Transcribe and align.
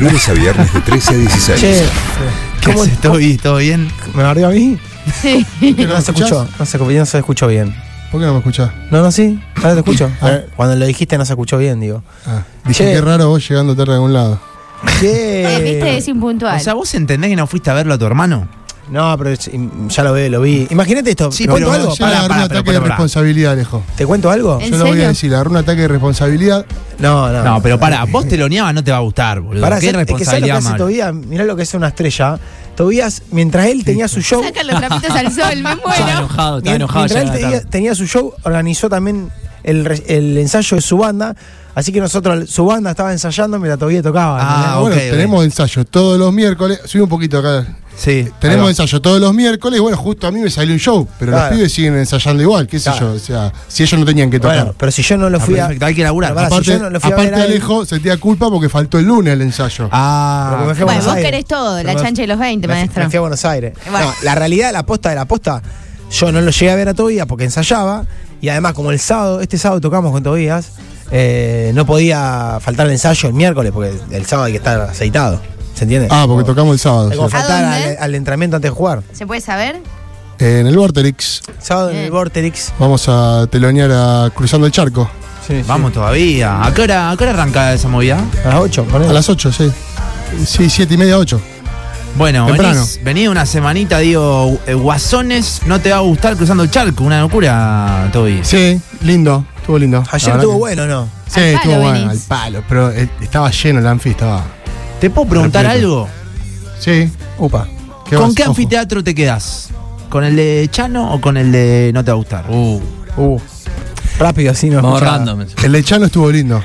Lunes 0.00 0.26
a 0.30 0.32
viernes 0.32 0.72
de 0.72 0.80
13 0.80 1.12
a 1.12 1.16
16. 1.18 1.60
Che, 1.60 1.84
¿Cómo 2.64 2.78
¿cómo 2.78 2.84
estoy? 2.84 3.36
¿Todo 3.36 3.56
bien? 3.56 3.86
¿Me 4.14 4.22
barrió 4.22 4.46
a 4.46 4.50
mí? 4.50 4.78
Sí. 5.20 5.44
No, 5.60 5.88
¿No 5.88 6.00
se 6.00 6.12
escuchó, 6.12 6.48
no 6.58 6.64
se, 6.64 6.78
no 6.78 7.06
se 7.06 7.18
escuchó 7.18 7.46
bien. 7.48 7.74
¿Por 8.10 8.18
qué 8.18 8.26
no 8.26 8.32
me 8.32 8.38
escuchás? 8.38 8.70
No, 8.90 9.02
no, 9.02 9.12
sí, 9.12 9.38
ahora 9.56 9.74
te 9.74 9.80
escucho. 9.80 10.10
A 10.22 10.30
ver, 10.30 10.48
cuando 10.56 10.74
lo 10.76 10.86
dijiste 10.86 11.18
no 11.18 11.26
se 11.26 11.34
escuchó 11.34 11.58
bien, 11.58 11.80
digo. 11.80 12.02
Ah, 12.26 12.44
dije 12.64 12.84
Che. 12.84 12.92
que 12.94 13.00
raro 13.02 13.28
vos 13.28 13.46
llegando 13.46 13.76
tarde 13.76 13.92
a 13.92 13.96
algún 13.96 14.14
lado. 14.14 14.40
Eh, 15.02 15.60
Viste, 15.62 15.98
es 15.98 16.08
impuntual. 16.08 16.56
O 16.56 16.60
sea, 16.60 16.72
¿vos 16.72 16.94
entendés 16.94 17.28
que 17.28 17.36
no 17.36 17.46
fuiste 17.46 17.68
a 17.70 17.74
verlo 17.74 17.92
a 17.92 17.98
tu 17.98 18.06
hermano? 18.06 18.48
No, 18.90 19.16
pero 19.16 19.30
es- 19.30 19.48
ya 19.88 20.02
lo 20.02 20.12
vi, 20.14 20.28
lo 20.28 20.40
vi. 20.40 20.66
Imagínate 20.70 21.10
esto, 21.10 21.30
Sí, 21.30 21.44
¿te 21.44 21.50
cuento 21.50 21.70
pero 21.70 21.80
algo? 21.82 21.94
Ya 21.94 22.04
pará, 22.06 22.18
agarró 22.18 22.34
un 22.34 22.40
pero, 22.48 22.58
ataque 22.58 22.72
de 22.72 22.78
pará. 22.80 22.88
responsabilidad, 22.90 23.52
Alejo. 23.52 23.82
¿Te 23.96 24.04
cuento 24.06 24.30
algo? 24.30 24.58
¿En 24.60 24.70
Yo 24.72 24.76
lo 24.78 24.86
voy 24.86 25.00
a 25.02 25.08
decir, 25.08 25.32
agarró 25.32 25.50
un 25.52 25.56
ataque 25.58 25.82
de 25.82 25.88
responsabilidad. 25.88 26.66
No, 26.98 27.30
no. 27.32 27.42
No, 27.44 27.62
pero 27.62 27.78
para, 27.78 28.04
vos 28.04 28.26
teloneabas, 28.28 28.74
no 28.74 28.82
te 28.84 28.90
va 28.90 28.96
a 28.96 29.00
gustar, 29.00 29.40
boludo. 29.40 29.62
Pará, 29.62 29.78
¿Qué 29.78 29.90
¿sabes- 29.92 30.08
es 30.10 30.16
que 30.16 30.24
¿sabes 30.24 30.40
lo 30.42 30.46
que 30.46 30.52
responsabilidad, 30.52 30.56
hace? 30.58 30.78
Tobías? 30.78 31.14
Mirá 31.28 31.44
lo 31.44 31.56
que 31.56 31.62
es 31.62 31.74
una 31.74 31.88
estrella. 31.88 32.38
Tobías, 32.76 33.22
mientras 33.30 33.66
él 33.66 33.84
tenía 33.84 34.08
su 34.08 34.20
show. 34.22 34.42
Sacan 34.42 34.66
los 34.66 34.76
trapitos 34.80 35.10
al 35.10 35.32
sol, 35.32 35.44
me 35.62 35.70
Estaba 35.72 35.76
muero. 35.86 36.18
enojado, 36.18 36.58
estaba 36.58 36.60
mien- 36.62 36.74
enojado. 36.76 37.04
mientras 37.04 37.22
él 37.24 37.30
tenía, 37.30 37.56
tarde. 37.58 37.70
tenía 37.70 37.94
su 37.94 38.06
show, 38.06 38.32
organizó 38.42 38.88
también 38.88 39.30
el, 39.62 39.84
re- 39.84 40.02
el 40.08 40.36
ensayo 40.38 40.76
de 40.76 40.80
su 40.82 40.96
banda. 40.98 41.36
Así 41.74 41.92
que 41.92 42.00
nosotros, 42.00 42.50
su 42.50 42.64
banda 42.66 42.90
estaba 42.90 43.12
ensayando 43.12 43.58
mientras 43.58 43.78
todavía 43.78 44.02
tocaba. 44.02 44.38
Ah, 44.40 44.76
¿entendés? 44.78 44.96
bueno, 44.96 45.10
tenemos 45.16 45.44
ensayo 45.44 45.84
todos 45.84 46.18
los 46.18 46.32
miércoles. 46.32 46.80
Subí 46.84 47.00
un 47.02 47.08
poquito 47.08 47.38
acá. 47.38 47.64
Sí. 47.96 48.26
Tenemos 48.40 48.64
ahí 48.64 48.70
ensayo 48.70 49.00
todos 49.02 49.20
los 49.20 49.34
miércoles. 49.34 49.78
Bueno, 49.80 49.96
justo 49.96 50.26
a 50.26 50.30
mí 50.30 50.40
me 50.40 50.48
salió 50.48 50.72
un 50.72 50.80
show, 50.80 51.06
pero 51.18 51.32
Claro. 51.32 51.48
los 51.50 51.56
pibes 51.58 51.72
siguen 51.72 51.96
ensayando 51.98 52.42
igual, 52.42 52.66
qué 52.66 52.78
sé 52.80 52.90
Claro. 52.90 53.10
yo. 53.10 53.16
O 53.16 53.18
sea, 53.18 53.52
si 53.68 53.82
ellos 53.82 54.00
no 54.00 54.06
tenían 54.06 54.30
que 54.30 54.40
tocar. 54.40 54.56
Bueno, 54.56 54.74
pero 54.78 54.90
si 54.90 55.02
yo 55.02 55.18
no 55.18 55.28
lo 55.28 55.38
fui 55.38 55.58
a. 55.58 55.64
perfecto, 55.66 55.84
hay 55.86 55.94
que 55.94 56.02
laburar. 56.02 56.32
Aparte, 56.32 56.56
si 56.56 56.62
yo 56.70 56.78
no 56.78 56.88
lo 56.90 56.98
fui 56.98 57.10
a 57.10 57.14
aparte 57.14 57.34
a 57.34 57.42
Alejo 57.42 57.84
sentía 57.84 58.16
culpa 58.16 58.48
porque 58.48 58.68
faltó 58.70 58.98
el 58.98 59.04
lunes 59.04 59.34
el 59.34 59.42
ensayo. 59.42 59.88
Ah, 59.92 60.62
Bueno, 60.64 60.84
Buenos 60.86 61.04
vos 61.04 61.14
Aires. 61.14 61.30
querés 61.30 61.44
todo, 61.44 61.82
la 61.82 61.94
me- 61.94 62.00
chancha 62.00 62.22
de 62.22 62.28
los 62.28 62.38
20, 62.38 62.66
me, 62.68 62.74
maestro. 62.74 63.02
me 63.04 63.10
fui 63.10 63.16
a 63.18 63.20
Buenos 63.20 63.44
Aires. 63.44 63.74
Bueno. 63.90 64.06
No, 64.06 64.12
la 64.22 64.34
realidad, 64.34 64.72
la 64.72 64.84
posta 64.86 65.10
de 65.10 65.16
la 65.16 65.26
posta, 65.26 65.62
yo 66.10 66.32
no 66.32 66.40
lo 66.40 66.50
llegué 66.50 66.70
a 66.70 66.76
ver 66.76 66.88
a 66.88 66.94
Tobías 66.94 67.26
porque 67.26 67.44
ensayaba. 67.44 68.06
Y 68.40 68.48
además, 68.48 68.72
como 68.72 68.90
el 68.92 68.98
sábado, 68.98 69.42
este 69.42 69.58
sábado 69.58 69.82
tocamos 69.82 70.10
con 70.12 70.22
Tobías, 70.22 70.70
eh, 71.10 71.72
no 71.74 71.86
podía 71.86 72.58
faltar 72.60 72.86
el 72.86 72.92
ensayo 72.92 73.28
el 73.28 73.34
miércoles 73.34 73.72
porque 73.72 73.92
el 74.10 74.26
sábado 74.26 74.46
hay 74.46 74.52
que 74.52 74.58
estar 74.58 74.80
aceitado. 74.80 75.40
¿Se 75.74 75.84
entiende? 75.84 76.08
Ah, 76.10 76.24
porque 76.26 76.44
tocamos 76.44 76.74
el 76.74 76.78
sábado. 76.78 77.10
Hay 77.10 77.16
sí. 77.16 77.22
¿A 77.24 77.28
faltar 77.28 77.62
dónde? 77.62 77.96
al, 77.96 78.02
al 78.04 78.14
entrenamiento 78.14 78.56
antes 78.56 78.70
de 78.70 78.76
jugar. 78.76 79.02
¿Se 79.12 79.26
puede 79.26 79.40
saber? 79.40 79.80
En 80.38 80.66
el 80.66 80.76
Vorterix 80.76 81.42
Sábado 81.58 81.90
en 81.90 81.96
el. 81.96 82.10
Vorterix. 82.10 82.72
vamos 82.78 83.04
a 83.08 83.46
telonear 83.50 83.90
a 83.92 84.30
Cruzando 84.34 84.66
el 84.66 84.72
Charco. 84.72 85.10
vamos 85.66 85.92
todavía. 85.92 86.64
¿A 86.64 86.72
qué, 86.72 86.82
hora, 86.82 87.10
¿A 87.10 87.16
qué 87.16 87.24
hora 87.24 87.32
arranca 87.34 87.72
esa 87.74 87.88
movida? 87.88 88.18
A 88.44 88.48
las 88.48 88.60
8, 88.60 88.86
A 88.92 89.12
las 89.12 89.28
8, 89.28 89.52
sí. 89.52 89.70
Sí, 90.46 90.70
7 90.70 90.94
y 90.94 90.96
media, 90.96 91.18
8. 91.18 91.40
Bueno, 92.16 92.46
Temprano. 92.46 92.74
venís, 92.74 93.00
venís 93.04 93.28
una 93.28 93.46
semanita, 93.46 93.98
digo, 93.98 94.58
eh, 94.66 94.74
Guasones, 94.74 95.60
no 95.66 95.80
te 95.80 95.90
va 95.90 95.98
a 95.98 96.00
gustar 96.00 96.36
cruzando 96.36 96.62
el 96.64 96.70
charco, 96.70 97.04
una 97.04 97.20
locura, 97.20 98.08
Toby. 98.12 98.40
Sí, 98.42 98.80
lindo, 99.02 99.44
estuvo 99.70 99.78
lindo. 99.78 100.04
Ayer 100.10 100.34
estuvo 100.34 100.52
que- 100.54 100.58
bueno, 100.58 100.86
¿no? 100.86 101.08
Sí, 101.26 101.40
Al 101.40 101.44
palo 101.44 101.56
estuvo 101.56 101.76
bueno, 101.76 101.92
venís. 102.08 102.10
al 102.22 102.28
palo. 102.28 102.62
Pero 102.68 102.90
eh, 102.90 103.08
estaba 103.20 103.50
lleno 103.50 103.78
el 103.80 103.86
anfi, 103.86 104.10
estaba. 104.10 104.44
¿Te 105.00 105.10
puedo 105.10 105.28
preguntar 105.28 105.64
Repleto. 105.64 105.86
algo? 105.86 106.08
Sí. 106.78 107.10
Upa. 107.38 107.66
¿qué 108.08 108.16
¿Con 108.16 108.26
vas? 108.28 108.34
qué 108.34 108.42
Ojo. 108.42 108.50
anfiteatro 108.50 109.04
te 109.04 109.14
quedás? 109.14 109.68
¿Con 110.08 110.24
el 110.24 110.34
de 110.36 110.68
Chano 110.72 111.12
o 111.14 111.20
con 111.20 111.36
el 111.36 111.52
de 111.52 111.90
No 111.94 112.04
te 112.04 112.10
va 112.10 112.14
a 112.14 112.18
gustar? 112.18 112.44
Uh, 112.50 112.80
Uh. 113.16 113.38
Rápido, 114.18 114.50
así 114.52 114.68
no. 114.68 114.98
random. 115.00 115.46
El 115.62 115.72
lechano 115.72 116.06
estuvo 116.06 116.30
lindo. 116.30 116.62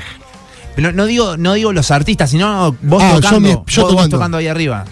Pero 0.74 0.92
no 0.92 1.06
digo, 1.06 1.36
no 1.38 1.54
digo 1.54 1.72
los 1.72 1.90
artistas, 1.90 2.28
sino 2.30 2.76
vos 2.82 3.02
Ah, 3.02 3.12
yo 3.14 3.20
tocando. 3.20 3.40
mi- 3.40 3.48
yo 3.48 3.60
vos- 3.60 3.74
vos 3.76 3.90
tocando. 3.92 4.16
tocando 4.16 4.36
ahí 4.38 4.46
arriba. 4.48 4.84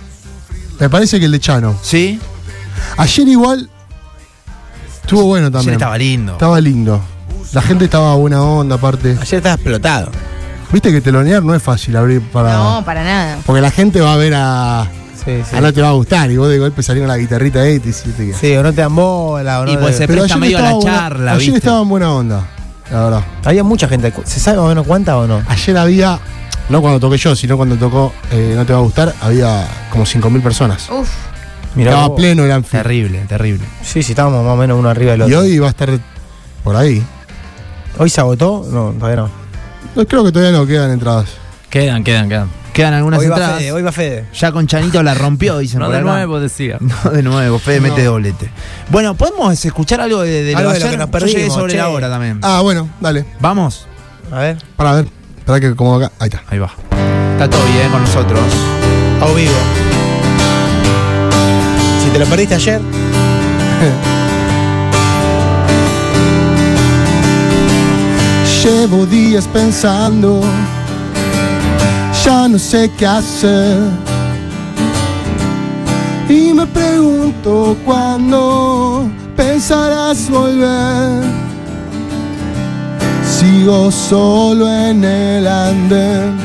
Me 0.80 0.88
parece 0.88 1.18
que 1.18 1.26
el 1.26 1.32
lechano. 1.32 1.76
¿Sí? 1.82 2.18
Ayer 2.96 3.28
igual 3.28 3.68
estuvo 5.02 5.24
bueno 5.24 5.46
Ayer 5.48 5.52
también. 5.52 5.74
estaba 5.74 5.98
lindo. 5.98 6.32
Estaba 6.32 6.60
lindo. 6.60 7.00
La 7.54 7.62
gente 7.62 7.84
estaba 7.86 8.14
buena 8.16 8.42
onda 8.42 8.74
aparte. 8.76 9.16
Ayer 9.20 9.34
estaba 9.38 9.54
explotado. 9.54 10.10
Viste 10.72 10.90
que 10.90 11.00
telonear 11.00 11.42
no 11.42 11.54
es 11.54 11.62
fácil 11.62 11.96
abrir 11.96 12.20
para. 12.20 12.54
No, 12.56 12.84
para 12.84 13.04
nada. 13.04 13.38
Porque 13.46 13.60
la 13.62 13.70
gente 13.70 14.00
va 14.00 14.14
a 14.14 14.16
ver 14.16 14.34
a. 14.36 14.88
Sí, 15.24 15.40
sí. 15.48 15.56
A 15.56 15.60
no 15.60 15.72
te 15.72 15.80
va 15.80 15.90
a 15.90 15.92
gustar. 15.92 16.30
Y 16.30 16.36
vos 16.36 16.48
de 16.48 16.58
golpe 16.58 16.82
salís 16.82 17.00
con 17.02 17.08
la 17.08 17.16
guitarrita 17.16 17.60
ahí 17.60 17.74
y 17.74 17.80
te 17.80 17.90
hiciste 17.90 18.26
que. 18.26 18.34
Sí, 18.34 18.54
o 18.56 18.62
no 18.62 18.72
te 18.72 18.80
dan 18.80 18.94
bola, 18.94 19.60
o 19.60 19.64
no 19.66 19.72
Y 19.72 19.76
pues 19.76 19.96
se 19.96 20.06
presta 20.06 20.24
ayer 20.24 20.38
medio 20.38 20.58
a 20.58 20.62
la 20.62 20.72
buena- 20.72 20.90
charla, 20.98 21.30
Ayer 21.32 21.40
¿viste? 21.40 21.58
estaba 21.58 21.80
en 21.82 21.88
buena 21.88 22.12
onda. 22.12 22.44
La 22.90 23.04
verdad. 23.04 23.22
Había 23.44 23.62
mucha 23.64 23.88
gente. 23.88 24.12
¿Se 24.24 24.40
sabe 24.40 24.56
más 24.58 24.66
o 24.66 24.68
menos 24.68 24.86
cuánta 24.86 25.16
o 25.16 25.26
no? 25.26 25.40
Ayer 25.48 25.78
había. 25.78 26.18
No 26.68 26.80
cuando 26.80 26.98
toqué 26.98 27.18
yo, 27.18 27.36
sino 27.36 27.56
cuando 27.58 27.76
tocó 27.76 28.10
eh, 28.32 28.54
No 28.56 28.64
te 28.64 28.72
va 28.72 28.78
a 28.78 28.82
gustar, 28.82 29.14
había 29.20 29.66
como 29.90 30.04
5.000 30.06 30.42
personas. 30.42 30.88
Uf, 30.90 31.08
Mirá 31.76 31.90
Estaba 31.90 32.08
vos. 32.08 32.16
pleno 32.16 32.44
el 32.44 32.50
anfi. 32.52 32.70
Terrible, 32.70 33.18
terrible. 33.28 33.64
Sí, 33.82 34.02
sí, 34.02 34.12
estábamos 34.12 34.42
más 34.44 34.54
o 34.54 34.56
menos 34.56 34.78
uno 34.78 34.88
arriba 34.88 35.12
del 35.12 35.20
Y 35.20 35.24
otro. 35.24 35.40
hoy 35.40 35.58
va 35.58 35.66
a 35.66 35.70
estar 35.70 35.90
por 36.64 36.74
ahí. 36.76 37.04
¿Hoy 37.98 38.10
se 38.10 38.20
agotó? 38.20 38.66
No, 38.70 38.90
todavía 38.98 39.22
no. 39.22 39.30
No, 39.94 40.06
creo 40.06 40.24
que 40.24 40.32
todavía 40.32 40.56
no 40.58 40.66
quedan 40.66 40.90
entradas. 40.90 41.26
Quedan, 41.70 42.02
quedan, 42.04 42.28
quedan. 42.28 42.48
Quedan 42.72 42.94
algunas 42.94 43.20
Hoy 43.20 43.28
va 43.28 43.36
entradas. 43.36 43.58
Fede, 43.58 43.72
hoy 43.72 43.82
va 43.82 43.92
Fede. 43.92 44.26
Ya 44.34 44.50
con 44.50 44.66
Chanito 44.66 45.00
la 45.04 45.14
rompió, 45.14 45.58
dicen 45.58 45.78
No 45.78 45.86
por 45.86 45.94
de 45.94 46.00
acá. 46.00 46.10
nuevo, 46.10 46.40
decía. 46.40 46.78
No 47.04 47.10
de 47.10 47.22
nuevo, 47.22 47.58
Fede 47.60 47.80
No. 47.80 47.88
mete 47.88 48.02
doblete. 48.04 48.50
Bueno, 48.90 49.14
¿podemos 49.14 49.64
escuchar 49.64 50.00
algo 50.00 50.22
de, 50.22 50.42
de 50.42 50.52
lo 50.52 50.58
Algo 50.58 50.72
de 50.72 50.80
lo 50.80 50.90
que 50.90 50.96
nos 50.96 51.08
perdimos, 51.10 51.54
sobre 51.54 51.72
che. 51.72 51.78
la 51.78 51.88
hora 51.88 52.08
también. 52.08 52.40
Ah, 52.42 52.60
bueno, 52.62 52.88
dale. 53.00 53.24
¿Vamos? 53.38 53.86
A 54.32 54.38
ver. 54.40 54.56
Para 54.76 54.92
ver. 54.94 55.06
Espera 55.38 55.60
que 55.60 55.76
como 55.76 55.94
acá. 55.96 56.10
Ahí 56.18 56.28
está. 56.28 56.42
Ahí 56.48 56.58
va. 56.58 56.72
Está 57.34 57.48
todo 57.48 57.64
bien 57.66 57.90
con 57.92 58.00
nosotros. 58.00 58.40
A 59.20 59.26
vivo. 59.34 59.52
Si 62.02 62.10
te 62.10 62.18
lo 62.18 62.26
perdiste 62.26 62.54
ayer. 62.56 62.80
Llevo 68.64 69.04
días 69.04 69.46
pensando, 69.46 70.40
ya 72.24 72.48
no 72.48 72.58
sé 72.58 72.90
qué 72.96 73.06
hacer. 73.06 73.78
Y 76.30 76.54
me 76.54 76.66
pregunto 76.66 77.76
cuándo 77.84 79.06
pensarás 79.36 80.30
volver. 80.30 81.24
Sigo 83.22 83.90
solo 83.90 84.66
en 84.66 85.04
el 85.04 85.46
andén. 85.46 86.38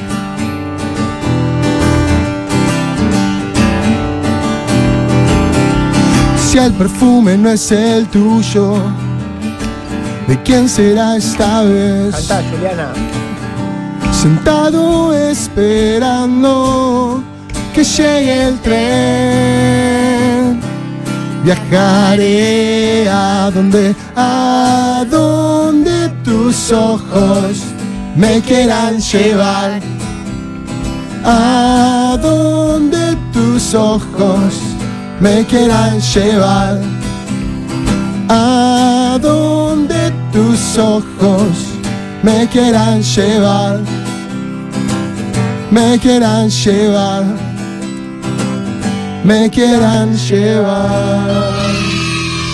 Si 6.46 6.58
el 6.58 6.74
perfume 6.74 7.38
no 7.38 7.50
es 7.50 7.72
el 7.72 8.08
tuyo, 8.08 8.75
¿de 10.29 10.41
quién 10.44 10.69
será 10.69 11.17
esta 11.17 11.63
vez? 11.63 12.16
Cantá, 12.16 12.41
Juliana. 12.50 12.94
Sentado 14.12 15.13
esperando 15.16 17.23
que 17.73 17.84
llegue 17.84 18.47
el 18.47 18.59
tren. 18.59 20.62
Viajaré 21.44 23.09
a 23.09 23.50
donde, 23.51 23.95
a 24.16 25.03
donde 25.09 26.09
tus 26.23 26.72
ojos 26.72 27.63
me 28.16 28.40
quieran 28.41 29.00
llevar. 29.00 29.81
A 31.25 32.17
donde 32.22 33.17
tus 33.34 33.73
ojos 33.73 34.53
me 35.19 35.44
quieran 35.46 36.00
llevar. 36.00 36.79
A 38.29 39.17
donde 39.19 39.69
tus 40.69 40.78
ojos 40.78 41.57
me 42.22 42.47
quieran 42.47 43.02
llevar. 43.02 43.80
Me 45.72 45.97
quieran 46.00 46.50
llevar. 46.50 47.24
Me 49.23 49.49
quieran 49.49 50.16
llevar. 50.16 51.53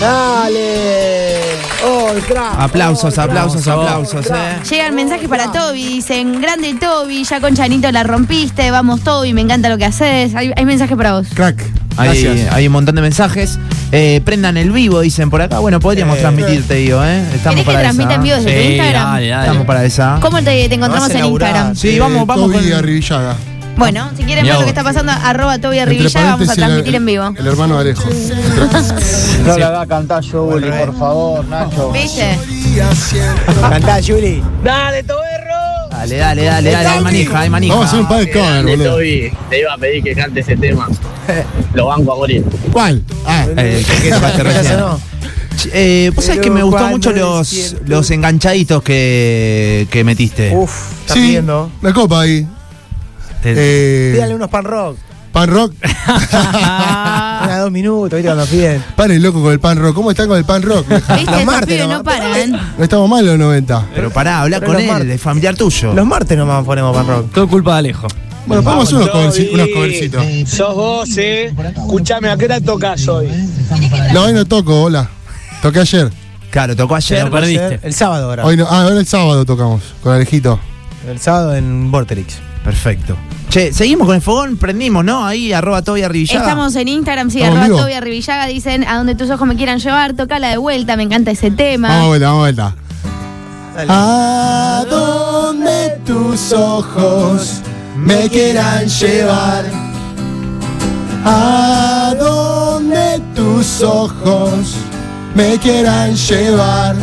¡Dale! 0.00 1.36
¡Oh! 1.84 2.10
Aplausos, 2.58 3.18
¡Oh, 3.18 3.22
aplausos, 3.22 3.68
aplausos, 3.68 4.26
eh. 4.26 4.56
llegan 4.68 4.94
mensajes 4.94 5.28
para 5.28 5.52
Toby, 5.52 5.86
dicen, 5.86 6.40
grande 6.40 6.74
Toby, 6.74 7.24
ya 7.24 7.40
con 7.40 7.54
Chanito 7.54 7.90
la 7.92 8.02
rompiste, 8.02 8.70
vamos 8.70 9.02
Toby, 9.02 9.32
me 9.32 9.42
encanta 9.42 9.68
lo 9.68 9.78
que 9.78 9.84
haces. 9.84 10.34
Hay, 10.34 10.52
hay 10.56 10.64
mensajes 10.64 10.96
para 10.96 11.12
vos. 11.12 11.28
Crack. 11.34 11.62
Hay, 11.96 12.46
hay 12.50 12.66
un 12.66 12.72
montón 12.72 12.94
de 12.94 13.02
mensajes. 13.02 13.58
Eh, 13.92 14.20
prendan 14.24 14.56
el 14.56 14.72
vivo, 14.72 15.00
dicen 15.00 15.30
por 15.30 15.40
acá. 15.40 15.60
Bueno, 15.60 15.78
podríamos 15.80 16.18
Eh, 16.18 16.20
transmitirte, 16.20 16.74
digo, 16.74 17.02
¿eh? 17.04 17.20
Estamos 17.34 17.42
¿Querés 17.42 17.56
que 17.60 17.64
para 17.66 17.80
transmita 17.80 18.14
en 18.14 18.22
vivo 18.22 18.36
desde 18.36 18.52
tu 18.52 18.68
Instagram? 18.72 19.04
dale, 19.12 19.28
dale. 19.28 19.42
Estamos 19.46 19.66
para 19.66 19.84
esa. 19.84 20.18
¿Cómo 20.20 20.38
te, 20.38 20.68
te 20.68 20.74
encontramos 20.74 21.10
en. 21.10 21.24
Instagram? 21.24 21.76
Sí, 21.76 21.98
vamos, 21.98 22.26
vamos 22.26 22.52
Toby 22.52 22.68
con. 22.70 22.78
Arribillaga. 22.78 23.36
Bueno, 23.76 24.08
si 24.16 24.24
quieren 24.24 24.44
ver 24.46 24.54
lo 24.54 24.60
que 24.62 24.68
está 24.70 24.82
pasando, 24.82 25.12
arroba 25.12 25.58
Toby 25.58 25.78
Entre 25.78 25.96
Arribilla, 25.96 26.24
vamos 26.24 26.48
a 26.48 26.54
transmitir 26.54 26.88
el- 26.88 26.94
en 26.94 27.06
vivo. 27.06 27.34
El 27.38 27.46
hermano 27.46 27.74
de 27.76 27.80
Alejo. 27.92 28.08
No 29.44 29.58
la 29.58 29.70
va 29.70 29.82
a 29.82 29.86
cantar 29.86 30.24
Juli, 30.24 30.66
por 30.70 30.98
favor, 30.98 31.44
Nacho. 31.44 31.92
¿Viste? 31.92 32.38
Cantá, 33.70 33.98
Juli. 34.04 34.42
¡Dale, 34.64 35.02
Toberro! 35.02 35.25
Dale, 36.08 36.42
dale, 36.44 36.44
dale, 36.44 36.70
dale, 36.70 36.88
hay 36.88 37.00
manija, 37.00 37.40
hay 37.40 37.50
manija. 37.50 37.74
Vamos 37.74 37.86
a 37.86 37.88
hacer 37.88 38.00
un 38.00 38.08
par 38.08 38.20
de 38.20 38.30
cover, 38.30 38.64
boludo. 38.64 38.90
Toby, 38.94 39.32
te 39.50 39.60
iba 39.60 39.72
a 39.74 39.78
pedir 39.78 40.02
que 40.04 40.14
cante 40.14 40.40
ese 40.40 40.56
tema. 40.56 40.88
Lo 41.74 41.86
banco 41.86 42.12
a 42.12 42.16
morir. 42.16 42.44
¿Cuál? 42.72 43.02
Ah, 43.26 43.46
Eh, 43.56 43.84
que 44.02 44.10
tocaste 44.10 44.42
recién. 44.42 44.78
Eh, 45.72 46.12
vos 46.14 46.24
sabés 46.24 46.40
que 46.40 46.50
me 46.50 46.62
gustó 46.62 46.86
mucho 46.88 47.12
los, 47.12 47.76
los 47.86 48.10
enganchaditos 48.10 48.82
que, 48.82 49.88
que 49.90 50.04
metiste. 50.04 50.54
Uf, 50.54 51.00
está 51.00 51.14
sí, 51.14 51.20
pidiendo. 51.20 51.70
la 51.82 51.92
copa 51.92 52.20
ahí. 52.22 52.46
Te- 53.42 53.54
Eh, 53.56 54.12
Pídale 54.14 54.34
unos 54.34 54.48
pan 54.50 54.64
rock. 54.64 54.96
Pan 55.36 55.50
rock. 55.50 55.74
Una 56.32 57.58
dos 57.60 57.70
minutos, 57.70 58.16
¿viste? 58.16 58.24
Cuando 58.32 58.46
piden. 58.46 58.82
Paren 58.96 59.22
loco 59.22 59.42
con 59.42 59.52
el 59.52 59.60
pan 59.60 59.76
rock. 59.76 59.94
¿Cómo 59.94 60.10
están 60.10 60.28
con 60.28 60.38
el 60.38 60.46
pan 60.46 60.62
rock? 60.62 60.86
Los 60.88 61.44
martes 61.44 61.86
no 61.86 62.02
paran. 62.02 62.52
No 62.52 62.82
estamos 62.82 63.06
mal 63.06 63.26
los 63.26 63.38
90. 63.38 63.88
Pero 63.94 64.10
pará, 64.10 64.40
habla 64.40 64.62
con 64.62 64.80
él, 64.80 64.86
martes. 64.86 65.10
es 65.10 65.20
familiar 65.20 65.54
tuyo. 65.54 65.92
Los 65.92 66.06
martes 66.06 66.38
nomás 66.38 66.64
ponemos 66.64 66.96
pan 66.96 67.06
rock. 67.06 67.32
Todo 67.34 67.48
culpa 67.48 67.72
de 67.74 67.78
Alejo. 67.80 68.06
Bueno, 68.46 68.62
vamos 68.62 68.90
unos, 68.94 69.10
coverci- 69.10 69.52
unos 69.52 69.68
covercitos. 69.74 70.24
Sos 70.48 70.74
vos, 70.74 71.18
eh. 71.18 71.54
Escuchame, 71.76 72.30
¿a 72.30 72.36
qué 72.38 72.46
hora 72.46 72.60
tocas 72.62 73.06
hoy? 73.06 73.28
No, 74.14 74.22
hoy 74.22 74.32
no 74.32 74.46
toco, 74.46 74.84
hola. 74.84 75.06
Toqué 75.60 75.80
ayer. 75.80 76.10
Claro, 76.50 76.74
tocó 76.74 76.94
ayer. 76.94 77.24
Lo 77.24 77.30
perdiste. 77.30 77.78
El 77.82 77.92
sábado 77.92 78.30
ahora. 78.30 78.46
Hoy 78.46 78.56
no, 78.56 78.66
ah, 78.70 78.84
ahora 78.84 78.98
el 79.00 79.06
sábado 79.06 79.44
tocamos 79.44 79.82
con 80.02 80.14
Alejito. 80.14 80.58
El 81.06 81.20
sábado 81.20 81.54
en 81.54 81.90
Vorterix. 81.92 82.38
Perfecto. 82.66 83.16
Che, 83.48 83.72
seguimos 83.72 84.08
con 84.08 84.16
el 84.16 84.22
fogón, 84.22 84.56
prendimos, 84.56 85.04
¿no? 85.04 85.24
Ahí, 85.24 85.52
arroba 85.52 85.82
Toby 85.82 86.02
Arribillaga. 86.02 86.40
Estamos 86.40 86.74
en 86.74 86.88
Instagram, 86.88 87.30
sí, 87.30 87.38
¿Estamos 87.38 87.58
en 87.58 87.62
arroba 87.62 87.76
vivo? 87.76 87.86
Toby 87.86 87.92
Arribillaga, 87.92 88.46
dicen 88.46 88.82
a 88.82 88.96
donde 88.96 89.14
tus 89.14 89.30
ojos 89.30 89.46
me 89.46 89.54
quieran 89.54 89.78
llevar, 89.78 90.14
tocala 90.14 90.48
de 90.48 90.56
vuelta, 90.56 90.96
me 90.96 91.04
encanta 91.04 91.30
ese 91.30 91.52
tema. 91.52 91.86
Vamos 91.86 92.04
a 92.04 92.08
vuelta, 92.08 92.26
vamos 92.26 92.38
a 92.38 92.42
vuelta. 92.42 92.74
Dale. 93.76 93.88
A 93.92 94.84
donde 94.90 96.00
tus 96.04 96.52
ojos 96.52 97.60
me 97.96 98.28
quieran 98.28 98.88
llevar. 98.88 99.64
A 101.24 102.16
donde 102.18 103.22
tus 103.36 103.80
ojos 103.80 104.74
me 105.36 105.56
quieran 105.58 106.16
llevar. 106.16 106.96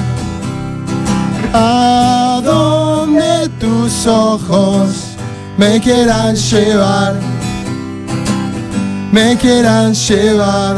A 1.53 2.41
donde 2.43 3.47
tus 3.59 4.05
ojos 4.07 5.12
me 5.57 5.79
quieran 5.79 6.35
llevar. 6.35 7.15
Me 9.11 9.37
quieran 9.37 9.93
llevar. 9.93 10.75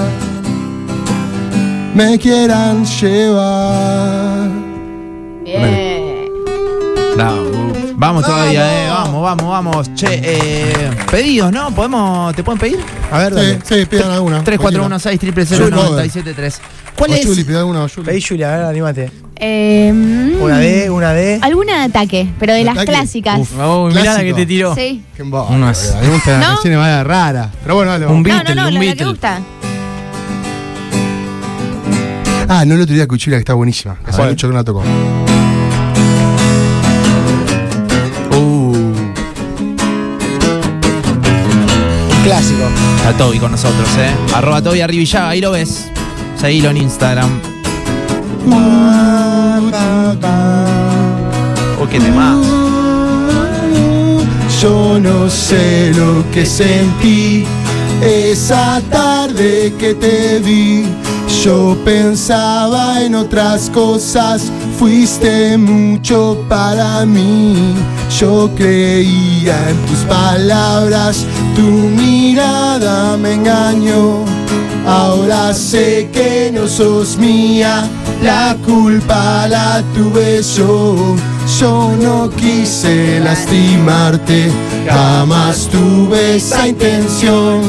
Me 1.93 2.17
quieran 2.19 2.85
llevar. 2.85 4.49
Bien. 5.43 6.29
Bravo. 7.15 7.84
Vamos 7.97 8.25
todavía, 8.25 8.85
eh. 8.85 8.89
Vamos, 8.89 9.21
vamos, 9.23 9.47
vamos. 9.49 9.93
Che, 9.95 10.07
eh, 10.21 10.89
pedidos, 11.09 11.51
¿no? 11.51 11.71
¿Podemos, 11.73 12.35
¿Te 12.35 12.43
pueden 12.43 12.59
pedir? 12.59 12.79
A 13.11 13.19
ver, 13.19 13.29
Sí, 13.29 13.35
dale. 13.35 13.59
sí, 13.63 13.85
pidan 13.85 14.11
alguna. 14.11 14.43
3416 14.43 15.59
973 15.71 16.61
¿Cuál 16.97 17.11
O 17.11 17.13
es? 17.15 17.25
Juli, 17.25 17.43
pide 17.43 17.57
alguna, 17.57 17.83
o 17.83 17.89
Juli. 17.89 18.05
Pedí 18.05 18.21
Julia, 18.21 18.53
a 18.53 18.57
ver, 18.57 18.65
animate. 18.67 19.11
Eh, 19.37 19.91
Una 20.41 20.57
D, 20.59 20.89
una 20.89 21.11
D. 21.13 21.39
Alguna 21.41 21.73
de 21.79 21.83
ataque, 21.83 22.29
pero 22.39 22.53
de 22.53 22.63
las 22.63 22.75
¿Ataque? 22.75 22.91
clásicas. 22.91 23.39
Uf. 23.39 23.51
Oh, 23.59 23.87
mirá 23.89 24.13
la 24.13 24.23
que 24.23 24.33
te 24.33 24.45
tiró. 24.45 24.73
Sí. 24.75 25.03
Qué 25.15 25.23
Unas- 25.23 25.95
mí 26.01 26.07
me 26.07 26.13
gustan 26.13 26.39
las 26.39 26.41
¿No? 26.49 26.53
canciones 26.55 26.79
más 26.79 27.05
raras. 27.07 27.49
Pero 27.63 27.75
bueno, 27.75 27.91
dale. 27.91 28.05
Un 28.07 28.23
vamos. 28.23 28.27
No, 28.27 28.33
no, 28.33 28.43
Beatle, 28.43 28.55
no, 28.55 28.67
un 28.67 28.73
la, 28.73 28.79
que 28.79 28.85
Beatle. 28.85 29.05
gusta. 29.07 29.39
Ah, 32.47 32.63
no 32.65 32.75
el 32.75 32.81
otro 32.81 32.93
día 32.93 33.03
escuché 33.03 33.31
la 33.31 33.37
que 33.37 33.41
está 33.41 33.53
buenísima. 33.55 33.97
Hace 34.05 34.21
mucho 34.23 34.47
que 34.47 34.53
no 34.53 34.59
la 34.59 34.63
tocó. 34.63 34.83
Está 43.05 43.17
Toby 43.19 43.37
con 43.37 43.51
nosotros, 43.51 43.87
eh. 43.99 44.15
Arroba 44.33 44.63
Toby 44.63 44.81
Arribillaga, 44.81 45.29
ahí 45.29 45.41
lo 45.41 45.51
ves. 45.51 45.91
Seguilo 46.39 46.71
en 46.71 46.77
Instagram. 46.77 47.39
Oh, 51.79 51.87
qué 51.87 51.99
tema. 51.99 52.41
Yo 54.59 54.99
no 54.99 55.29
sé 55.29 55.93
lo 55.95 56.23
que 56.31 56.47
sentí 56.47 57.45
esa 58.01 58.81
tarde 58.89 59.73
que 59.77 59.93
te 59.93 60.39
vi. 60.39 60.85
Yo 61.43 61.77
pensaba 61.85 63.03
en 63.03 63.13
otras 63.13 63.69
cosas, 63.69 64.51
fuiste 64.77 65.57
mucho 65.57 66.43
para 66.49 67.05
mí. 67.05 67.73
Yo 68.19 68.49
creía 68.55 69.69
en 69.69 69.77
tus 69.85 69.99
palabras, 70.07 71.25
tu 71.55 71.61
mirada 71.61 73.17
me 73.17 73.33
engañó. 73.33 74.23
Ahora 74.85 75.53
sé 75.53 76.09
que 76.13 76.51
no 76.53 76.67
sos 76.67 77.17
mía, 77.17 77.89
la 78.21 78.55
culpa 78.65 79.47
la 79.47 79.83
tuve 79.95 80.41
yo. 80.43 81.15
Yo 81.59 81.93
no 82.01 82.29
quise 82.31 83.19
lastimarte, 83.19 84.51
jamás 84.87 85.67
tuve 85.71 86.37
esa 86.37 86.67
intención. 86.67 87.61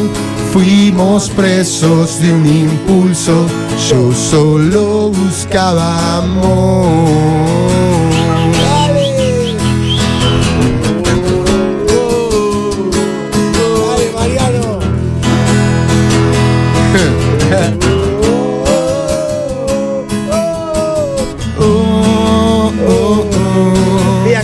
Fuimos 0.56 1.28
presos 1.28 2.18
de 2.22 2.32
un 2.32 2.46
impulso, 2.46 3.46
yo 3.90 4.10
solo 4.14 5.10
buscaba 5.10 6.16
amor. 6.16 7.36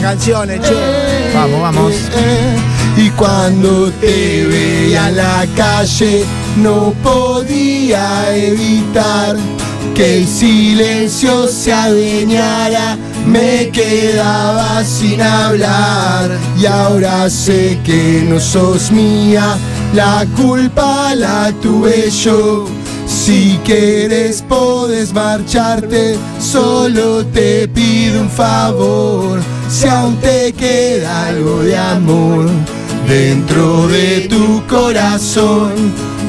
Canciones, 0.03 0.61
che. 0.61 0.75
Vamos, 1.35 1.61
vamos. 1.63 1.95
Cuando 3.17 3.91
te 4.01 4.47
veía 4.47 5.09
en 5.09 5.17
la 5.17 5.47
calle, 5.57 6.25
no 6.57 6.93
podía 7.03 8.35
evitar 8.35 9.37
que 9.95 10.19
el 10.19 10.27
silencio 10.27 11.47
se 11.47 11.73
adueñara. 11.73 12.97
Me 13.27 13.69
quedaba 13.71 14.83
sin 14.85 15.21
hablar 15.21 16.31
y 16.59 16.67
ahora 16.67 17.29
sé 17.31 17.79
que 17.85 18.25
no 18.29 18.41
sos 18.41 18.91
mía. 18.91 19.57
La 19.95 20.27
culpa 20.37 21.15
la 21.15 21.53
tuve 21.61 22.11
yo. 22.11 22.67
Si 23.07 23.61
quieres 23.65 24.43
podés 24.43 25.13
marcharte, 25.13 26.17
solo 26.41 27.25
te 27.27 27.69
pido 27.69 28.23
un 28.23 28.31
favor. 28.31 29.41
Si 29.69 29.87
aún 29.87 30.17
te 30.17 30.53
queda 30.53 31.27
algo 31.27 31.63
de 31.63 31.77
amor 31.77 32.51
dentro 33.13 33.89
de 33.89 34.27
tu 34.29 34.67
corazón, 34.67 35.73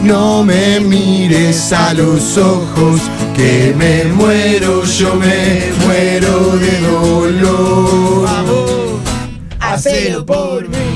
no 0.03 0.43
me 0.43 0.81
mires 0.81 1.71
a 1.71 1.93
los 1.93 2.37
ojos, 2.37 2.99
que 3.33 3.73
me 3.77 4.03
muero, 4.03 4.83
yo 4.83 5.15
me 5.15 5.71
muero 5.85 6.57
de 6.57 6.81
dolor. 6.81 8.27
Hacelo 9.59 10.25
por 10.25 10.67
mí. 10.67 10.89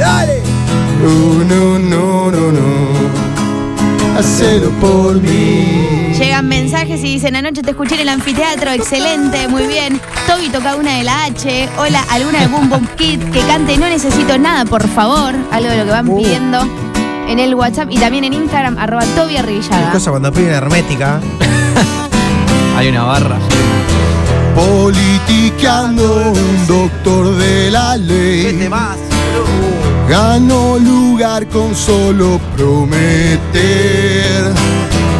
Dale. 0.00 0.42
Oh, 1.04 1.44
no, 1.48 1.78
no, 1.78 2.30
no, 2.32 2.52
no. 2.52 2.85
Hacelo 4.18 4.70
por 4.80 5.14
mí. 5.20 6.12
Llegan 6.18 6.48
mensajes 6.48 7.00
y 7.00 7.14
dicen, 7.14 7.36
anoche 7.36 7.62
te 7.62 7.70
escuché 7.70 7.96
en 7.96 8.00
el 8.02 8.08
anfiteatro, 8.08 8.70
excelente, 8.70 9.46
muy 9.48 9.66
bien. 9.66 10.00
Toby 10.26 10.48
toca 10.48 10.76
una 10.76 10.94
de 10.96 11.04
la 11.04 11.24
H, 11.24 11.68
hola, 11.76 12.02
alguna 12.10 12.40
de 12.40 12.46
Boom 12.46 12.70
Boom 12.70 12.88
Kid, 12.96 13.20
que 13.32 13.40
cante 13.40 13.76
No 13.76 13.86
Necesito 13.88 14.38
Nada, 14.38 14.64
por 14.64 14.88
favor, 14.88 15.34
algo 15.52 15.68
de 15.70 15.76
lo 15.78 15.84
que 15.84 15.90
van 15.90 16.08
Uh. 16.08 16.16
pidiendo 16.16 16.66
en 17.28 17.38
el 17.38 17.54
WhatsApp 17.54 17.88
y 17.90 17.98
también 17.98 18.24
en 18.24 18.32
Instagram, 18.32 18.78
arroba 18.78 19.04
Toby 19.14 19.34
Qué 19.34 19.38
Arribillaga. 19.40 19.90
cosa 19.92 20.10
cuando 20.10 20.32
piden 20.32 20.54
hermética. 20.54 21.20
Hay 22.76 22.88
una 22.88 23.02
barra. 23.04 23.36
Politiqueando 24.54 26.32
un 26.32 26.66
doctor 26.66 27.36
de 27.36 27.70
la 27.70 27.94
¿Qué 27.96 28.02
ley. 28.04 28.56
temas? 28.58 28.96
Ganó 30.08 30.78
lugar 30.78 31.46
con 31.48 31.74
solo 31.74 32.40
prometer 32.56 34.52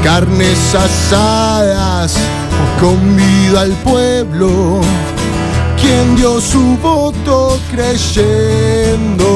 carnes 0.05 0.75
asadas 0.75 2.14
con 2.81 3.16
vida 3.16 3.62
al 3.62 3.73
pueblo. 3.83 4.81
Quien 5.81 6.14
dio 6.14 6.40
su 6.40 6.76
voto 6.78 7.59
creyendo 7.73 9.26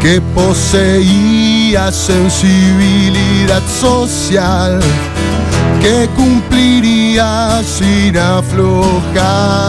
que 0.00 0.20
poseía 0.34 1.90
sensibilidad 1.90 3.62
social 3.80 4.80
que 5.80 6.08
cumpliría 6.14 7.62
sin 7.64 8.18
aflojar 8.18 9.64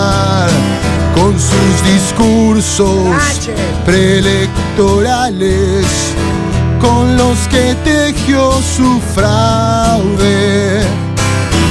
con 1.16 1.40
sus 1.40 1.84
discursos 1.94 3.50
preelectorales, 3.86 5.86
con 6.80 7.18
los 7.18 7.48
que 7.48 7.76
tejió 7.84 8.52
su 8.62 9.02
fraude. 9.14 10.82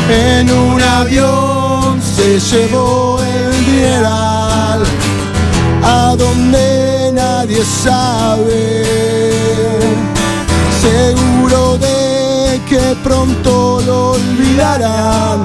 En 0.09 0.51
un 0.51 0.83
avión 0.83 2.03
se 2.03 2.41
llevó 2.41 3.21
el 3.23 3.65
dineral 3.65 4.83
a 5.83 6.17
donde 6.17 7.13
nadie 7.13 7.63
sabe. 7.65 8.85
Seguro 10.81 11.79
de 11.79 12.61
que 12.69 12.97
pronto 13.03 13.81
lo 13.87 14.11
olvidarán 14.13 15.45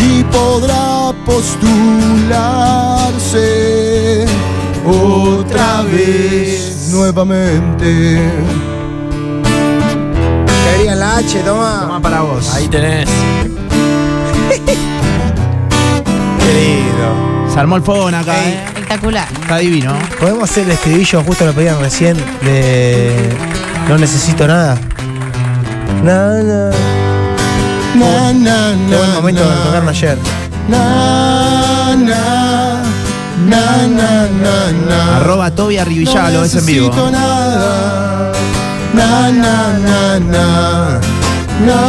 y 0.00 0.24
podrá 0.24 1.11
postularse 3.12 4.24
otra 4.86 5.82
vez 5.82 6.88
nuevamente. 6.90 8.20
Quería 10.76 10.94
la 10.94 11.16
H, 11.18 11.38
toma. 11.40 11.80
Toma 11.82 12.00
para 12.00 12.20
vos. 12.22 12.52
Ahí 12.54 12.68
tenés. 12.68 13.08
Querido. 16.38 17.48
Se 17.52 17.58
armó 17.60 17.76
el 17.76 17.82
fogón 17.82 18.14
acá, 18.14 18.34
Ey. 18.44 18.52
eh. 18.52 18.60
Espectacular. 18.66 19.28
Está 19.40 19.56
divino. 19.58 19.92
¿Podemos 20.18 20.50
hacer 20.50 20.64
el 20.64 20.72
estribillo? 20.72 21.22
Justo 21.22 21.44
lo 21.46 21.52
pedían 21.52 21.78
recién 21.80 22.16
de 22.42 23.12
No 23.88 23.98
necesito 23.98 24.46
nada. 24.46 24.78
Na, 26.02 26.42
na. 26.42 26.70
Na, 27.94 28.32
na, 28.32 28.74
Qué 28.88 28.96
buen 28.96 29.10
na, 29.10 29.14
momento 29.14 29.42
de 29.44 29.50
na. 29.54 29.62
tocarlo 29.64 29.90
ayer. 29.90 30.18
Na, 30.68 31.94
na, 31.96 32.82
na, 33.50 33.86
na, 33.86 34.28
na, 34.42 34.72
na. 34.88 35.16
Arroba 35.16 35.50
Toby 35.50 35.78
Arribillaga, 35.78 36.30
lo 36.30 36.40
ves 36.42 36.54
en 36.54 36.66
vivo. 36.66 36.86
necesito 36.88 37.10
nada. 37.10 38.32
Na, 38.94 39.30
na, 39.30 39.56
na, 39.86 40.18
na. 40.20 41.00
Na, 41.66 41.80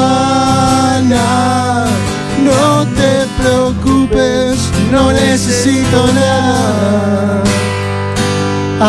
na. 1.02 1.86
No 2.44 2.86
te 2.98 3.26
preocupes, 3.42 4.58
no 4.92 5.12
necesito 5.12 6.08
nada. 6.14 7.42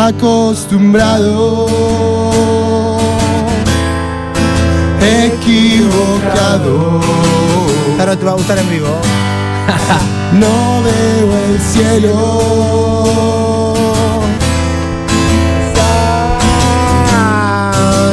Acostumbrado, 0.07 1.67
equivocado. 5.01 6.99
Ahora 7.99 8.15
te 8.17 8.25
va 8.25 8.31
a 8.31 8.35
gustar 8.35 8.57
en 8.57 8.69
vivo. 8.69 8.99
No 10.33 10.83
veo 10.83 11.37
el 11.45 11.59
cielo. 11.61 12.15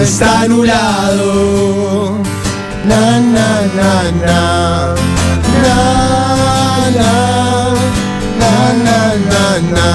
Está 0.03 0.47
nublado. 0.49 2.19
Na, 2.85 3.21
na, 3.21 3.63
na, 3.79 3.93
na. 4.27 4.95
Na, 5.63 5.77
na. 6.99 7.13
Na, 8.41 8.53
na, 8.87 8.99
na, 9.31 9.45
na. 9.73 9.89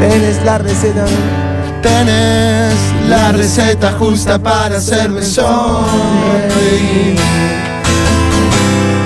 Tenés 0.00 0.38
la 0.44 0.58
receta. 0.58 1.06
Tenés 1.84 2.74
la 3.10 3.32
receta 3.32 3.92
justa 3.98 4.38
para 4.38 4.78
hacerme 4.78 5.22
sonreír. 5.22 7.14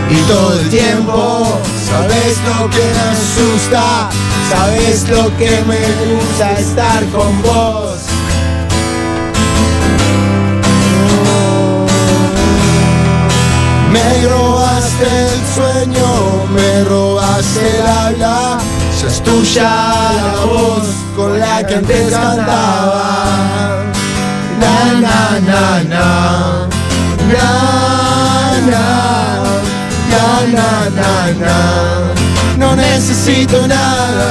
Y 0.09 0.17
todo 0.29 0.61
el 0.61 0.69
tiempo 0.69 1.59
sabes 1.91 2.39
lo 2.47 2.71
que 2.71 2.79
me 2.79 3.01
asusta, 3.11 4.11
sabes 4.49 5.09
lo 5.09 5.37
que 5.37 5.61
me 5.67 5.81
gusta 6.05 6.53
estar 6.53 7.05
con 7.07 7.43
vos. 7.43 7.99
Me 13.91 14.29
robaste 14.29 15.05
el 15.05 15.41
sueño, 15.53 16.47
me 16.55 16.85
robaste 16.85 17.81
el 17.81 17.87
habla, 17.87 18.59
ya 19.01 19.07
es 19.09 19.23
tuya 19.23 19.71
la 20.17 20.45
voz 20.45 20.87
con 21.17 21.39
la 21.39 21.65
que 21.67 21.75
antes 21.77 22.11
cantaba. 22.11 23.07
Na 24.61 24.75
na 25.05 25.19
na 25.49 25.63
na, 25.93 26.05
na 27.33 27.49
na, 28.71 28.85
na 30.55 30.69
na 30.99 31.11
na 31.43 31.55
no 32.59 32.75
necesito 32.75 33.59
nada. 33.67 34.31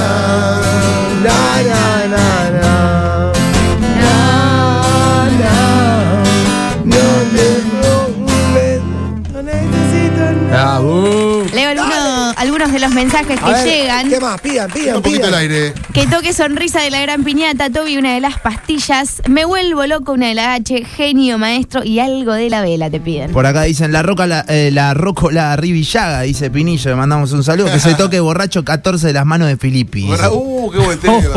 Na 1.26 1.40
na 1.70 1.84
na 2.14 2.26
na, 2.60 2.74
na 4.04 4.18
na, 5.42 5.56
no 6.92 7.06
No 9.34 9.42
necesito 9.42 10.26
nada. 10.52 10.76
Ah, 10.76 10.80
uh. 10.82 11.46
Leo 11.54 11.70
alguno- 11.70 12.34
algunos 12.58 12.74
de 12.74 12.80
los 12.80 12.96
mensajes 12.96 13.40
que 13.40 13.46
A 13.46 13.50
ver, 13.50 13.66
llegan. 13.66 14.10
¿Qué 14.10 14.20
más? 14.20 14.42
Pidan, 14.42 14.72
pidan, 14.72 14.98
Un 14.98 15.02
poquito 15.04 15.28
pidan. 15.28 15.44
el 15.44 15.52
aire. 15.52 15.74
Que 15.94 16.08
toque 16.08 16.34
sonrisa 16.34 16.82
de 16.82 16.90
la 16.90 17.02
gran 17.02 17.24
piñata, 17.24 17.70
Toby 17.70 17.98
una 17.98 18.14
de 18.14 18.20
las 18.20 18.40
pastillas, 18.40 19.22
me 19.30 19.46
vuelvo 19.46 19.86
loco 19.86 20.14
una 20.14 20.28
de 20.28 20.34
la 20.36 20.54
H, 20.56 20.84
genio 20.86 21.38
maestro 21.38 21.84
y 21.84 22.00
algo 22.00 22.34
de 22.34 22.50
la 22.50 22.62
vela 22.62 22.90
te 22.90 23.00
piden. 23.00 23.32
Por 23.32 23.46
acá 23.46 23.64
dicen 23.64 23.92
la 23.92 24.02
roca, 24.02 24.26
la, 24.26 24.44
eh, 24.48 24.72
la 24.72 24.96
rocola 24.96 25.56
Rivillaga, 25.56 26.22
dice 26.22 26.50
Pinillo, 26.50 26.90
le 26.90 26.96
mandamos 26.96 27.32
un 27.32 27.44
saludo. 27.44 27.72
Que 27.72 27.80
se 27.80 27.94
toque 27.96 28.20
borracho 28.20 28.66
14 28.66 29.08
de 29.08 29.14
las 29.14 29.26
manos 29.26 29.48
de 29.50 29.58
Filippi. 29.58 30.10
Uh, 30.32 30.72
qué 30.72 30.80
buen 30.80 31.00
tema. 31.00 31.18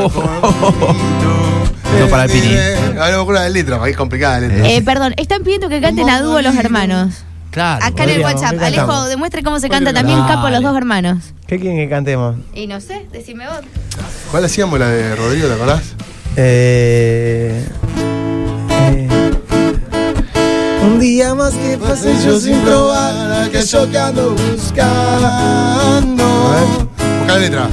No 2.01 2.07
para 2.07 2.25
el 2.25 2.31
Pini. 2.31 2.55
A 2.99 3.11
lo 3.11 3.19
mejor 3.19 3.35
la 3.35 3.49
letra, 3.49 3.77
porque 3.77 3.91
es 3.91 3.97
complicada 3.97 4.41
la 4.41 4.47
letra. 4.47 4.71
Eh, 4.71 4.81
perdón, 4.81 5.13
están 5.17 5.43
pidiendo 5.43 5.69
que 5.69 5.81
canten 5.81 6.09
a 6.09 6.23
dúo 6.23 6.41
los 6.41 6.55
hermanos. 6.55 7.25
Claro. 7.51 7.85
Acá 7.85 8.05
en 8.05 8.11
el 8.11 8.17
podríamos, 8.21 8.35
WhatsApp, 8.43 8.59
¿qué 8.59 8.65
Alejo, 8.67 8.87
cantamos? 8.87 9.09
demuestre 9.09 9.43
cómo 9.43 9.59
se 9.61 9.69
canta 9.69 9.93
también 9.93 10.19
Dale. 10.21 10.35
Capo 10.35 10.49
los 10.51 10.63
dos 10.63 10.77
hermanos. 10.77 11.19
¿Qué 11.47 11.59
quieren 11.59 11.79
que 11.79 11.89
cantemos? 11.89 12.37
Y 12.55 12.67
no 12.67 12.81
sé, 12.81 13.07
decime 13.13 13.47
vos. 13.47 13.61
¿Cuál 14.31 14.45
hacíamos 14.45 14.79
la 14.79 14.89
de 14.89 15.17
Rodrigo, 15.17 15.49
te 15.49 15.55
acordás? 15.55 15.83
Eh, 16.37 17.65
eh, 18.71 19.09
un 20.85 21.01
día 21.01 21.35
más 21.35 21.53
que 21.55 21.77
pasé 21.77 22.15
yo 22.25 22.39
sin 22.39 22.61
probar 22.61 23.43
aquello 23.49 23.91
que 23.91 23.99
ando 23.99 24.31
buscando. 24.37 26.25
Busca 27.19 27.33
la 27.35 27.39
letra. 27.39 27.69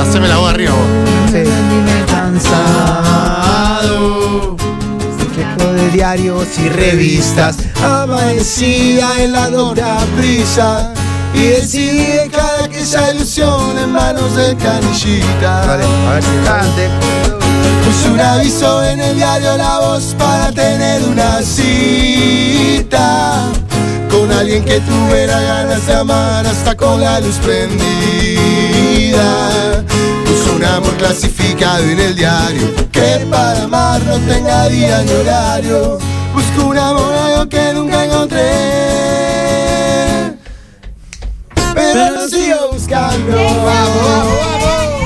Haceme 0.00 0.28
la 0.28 0.36
voz 0.38 0.50
arriba 0.52 0.72
vos. 0.72 0.86
Sí. 1.32 1.42
Cansado. 3.28 3.88
De 5.58 5.90
diarios 5.90 6.46
y 6.58 6.68
revistas. 6.68 7.56
Amanecía 7.82 9.08
en 9.18 9.32
la 9.32 9.48
dura 9.48 9.98
brisa 10.16 10.92
y 11.34 11.48
decidí 11.48 12.04
dejar 12.04 12.62
aquella 12.64 13.12
ilusión 13.12 13.76
en 13.76 13.90
manos 13.92 14.36
de 14.36 14.54
canillita. 14.56 15.66
Vale, 15.66 15.84
a 15.84 16.14
ver 16.14 16.22
si 16.22 16.30
cante. 16.44 16.88
Puse 17.84 18.08
un 18.10 18.20
aviso 18.20 18.84
en 18.84 19.00
el 19.00 19.16
diario 19.16 19.56
La 19.56 19.80
Voz 19.80 20.14
para 20.16 20.52
tener 20.52 21.02
una 21.02 21.42
cita 21.42 21.88
con 24.10 24.30
alguien 24.30 24.64
que 24.64 24.78
tuviera 24.80 25.40
ganas 25.40 25.84
de 25.86 25.94
amar 25.94 26.46
hasta 26.46 26.76
con 26.76 27.00
la 27.00 27.18
luz 27.20 27.36
prendida. 27.36 28.78
Un 30.58 30.64
amor 30.64 30.92
clasificado 30.96 31.84
en 31.84 32.00
el 32.00 32.16
diario 32.16 32.74
que 32.90 33.24
para 33.30 33.62
amar 33.62 34.02
no 34.02 34.18
tenga 34.18 34.68
día 34.68 35.02
ni 35.04 35.12
horario. 35.12 35.98
Busco 36.34 36.66
un 36.66 36.76
amor 36.76 37.14
algo 37.14 37.48
que 37.48 37.72
nunca 37.72 38.04
encontré. 38.04 38.40
Pero 41.74 42.10
lo 42.10 42.28
sigo 42.28 42.72
buscando. 42.72 43.36
Vamos, 43.36 43.64
vamos, 43.64 44.02
vamos. 44.02 45.00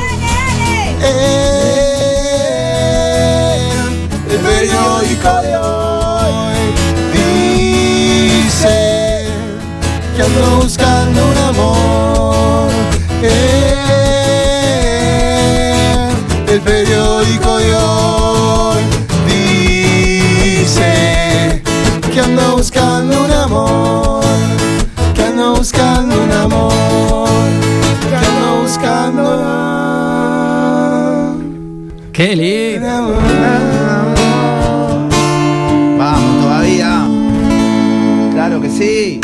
Eh, 1.02 1.42
el 4.30 4.38
periódico 4.38 5.42
de 5.42 5.56
hoy 5.58 5.81
que 22.12 22.20
ando 22.20 22.56
buscando 22.58 23.24
un 23.24 23.30
amor, 23.30 24.22
que 25.14 25.22
ando 25.22 25.54
buscando 25.56 26.22
un 26.22 26.30
amor, 26.30 27.28
que 28.00 28.14
ando 28.14 28.62
buscando. 28.62 29.22
Qué 32.12 32.36
lindo. 32.36 33.16
Vamos 35.98 36.42
todavía. 36.42 37.08
Claro 38.32 38.60
que 38.60 38.68
sí. 38.68 39.18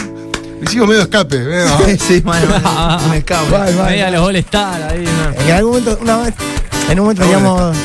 Hicimos 0.62 0.88
medio 0.88 1.02
escape, 1.02 1.40
medio. 1.40 1.68
sí, 1.98 2.22
mano. 2.24 2.46
Un 3.06 3.14
escape. 3.14 3.50
Vai, 3.50 3.74
vai, 3.74 3.90
Media 3.90 4.10
los 4.10 4.22
All 4.26 4.36
Star 4.36 4.82
ahí. 4.82 5.04
¿no? 5.04 5.42
En 5.42 5.50
algún 5.52 5.72
momento, 5.72 5.98
una 6.00 6.16
vez, 6.18 6.34
en 6.88 6.98
un 6.98 7.04
momento 7.04 7.22
teníamos 7.22 7.76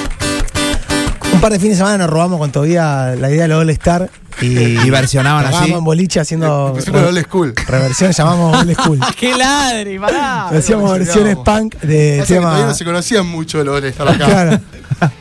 un 1.34 1.42
par 1.42 1.52
de 1.52 1.60
fines 1.60 1.78
de 1.78 1.84
semana 1.84 1.98
nos 1.98 2.10
robamos 2.10 2.40
con 2.40 2.52
todavía 2.52 3.16
la 3.20 3.30
idea 3.30 3.44
de 3.44 3.48
los 3.50 3.60
All 3.60 3.70
Star 3.72 4.10
y, 4.42 4.46
Y 4.86 4.90
versionaban 4.90 5.44
así. 5.46 5.52
tocábamos 5.54 5.78
en 5.80 5.84
boliche 5.86 6.20
haciendo 6.20 6.76
en 6.78 6.96
old 6.96 7.20
school. 7.26 7.54
reversiones, 7.68 8.18
llamamos 8.18 8.58
Old 8.62 8.74
School. 8.76 9.00
¡Qué 9.20 9.36
ladri! 9.36 10.00
¡Pará! 10.00 10.48
Hacíamos 10.50 10.86
no, 10.86 10.92
versiones 10.94 11.36
no. 11.38 11.44
punk 11.44 11.76
de 11.82 12.18
Pasa 12.20 12.34
que 12.34 12.40
todavía 12.40 12.66
no 12.66 12.74
se 12.74 12.86
conocían 12.86 13.26
mucho 13.28 13.64
los 13.64 13.76
All 13.78 13.86
Star 13.86 14.08
acá. 14.10 14.26
Claro. 14.26 14.60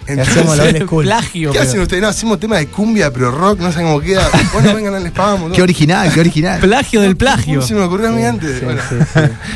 Entonces, 0.07 0.37
Hacemos 0.37 0.57
la 0.57 0.65
Old 0.65 0.83
School. 0.87 1.05
Plagio. 1.05 1.51
¿Qué 1.53 1.59
pero- 1.59 1.69
hacen 1.71 1.81
ustedes? 1.83 2.03
No, 2.03 2.09
hacemos 2.09 2.39
tema 2.41 2.57
de 2.57 2.67
cumbia, 2.69 3.11
pero 3.11 3.31
rock, 3.31 3.59
no 3.61 3.73
saben 3.73 3.87
cómo 3.89 4.01
queda. 4.01 4.29
Bueno, 4.53 4.75
vengan, 4.75 5.03
les 5.03 5.13
pagamos. 5.13 5.51
¿no? 5.51 5.55
Qué 5.57 5.63
original, 5.63 6.13
qué 6.13 6.21
original. 6.21 6.61
Plagio 6.61 7.01
del 7.01 7.17
plagio. 7.17 7.63
Se 7.63 7.75
me 7.75 7.81
ocurrió 7.83 8.09
a 8.09 8.13
mí 8.13 8.23
antes. 8.25 8.63
bueno. 8.63 8.81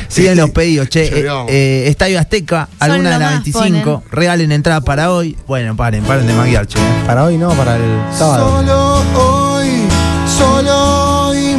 Siguen 0.07 0.37
los 0.37 0.49
pedidos, 0.51 0.89
che. 0.89 1.05
eh, 1.05 1.27
eh, 1.47 1.83
Estadio 1.87 2.19
Azteca, 2.19 2.67
Son 2.79 2.91
alguna 2.91 3.11
de 3.11 3.19
las 3.19 3.31
más, 3.33 3.43
25. 3.43 4.03
Regalen 4.11 4.51
entrada 4.51 4.81
para 4.81 5.11
hoy. 5.11 5.37
Bueno, 5.47 5.75
paren, 5.75 6.03
paren 6.03 6.27
de 6.27 6.33
maguiar, 6.33 6.65
che. 6.67 6.79
Para 7.05 7.23
hoy 7.25 7.37
no, 7.37 7.49
para 7.51 7.75
el 7.75 7.81
sábado. 8.17 8.57
Solo 8.59 8.93
hoy, 8.95 9.36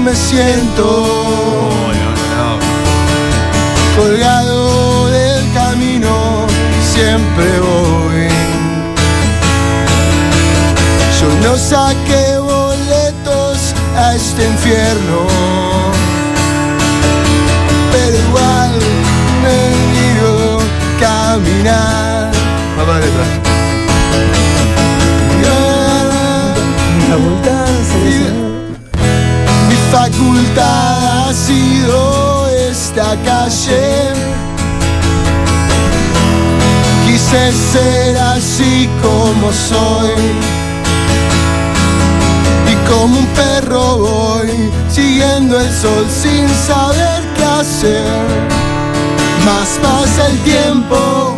me 0.04 0.14
siento 0.14 1.68
colgado 3.96 5.08
del 5.10 5.52
camino, 5.52 6.46
siempre 6.92 7.44
voy. 7.60 8.28
Yo 11.20 11.48
no 11.48 11.56
saqué 11.56 12.38
boletos 12.38 13.74
a 13.96 14.14
este 14.14 14.44
infierno, 14.44 15.26
pero 17.92 18.16
igual 18.28 18.72
me 19.42 19.58
digo 19.98 20.58
caminar. 21.00 22.30
Papá 22.76 22.98
letra. 23.00 23.47
Mi 30.18 30.24
facultad 30.24 31.28
ha 31.28 31.32
sido 31.32 32.48
esta 32.48 33.16
calle. 33.24 34.12
Quise 37.06 37.52
ser 37.52 38.16
así 38.18 38.88
como 39.02 39.52
soy. 39.52 40.10
Y 42.66 42.90
como 42.90 43.18
un 43.18 43.26
perro 43.26 43.98
voy 43.98 44.70
siguiendo 44.90 45.60
el 45.60 45.70
sol 45.70 46.06
sin 46.08 46.48
saber 46.48 47.22
qué 47.36 47.44
hacer. 47.44 48.04
Más 49.44 49.78
pasa 49.82 50.26
el 50.28 50.38
tiempo, 50.38 51.36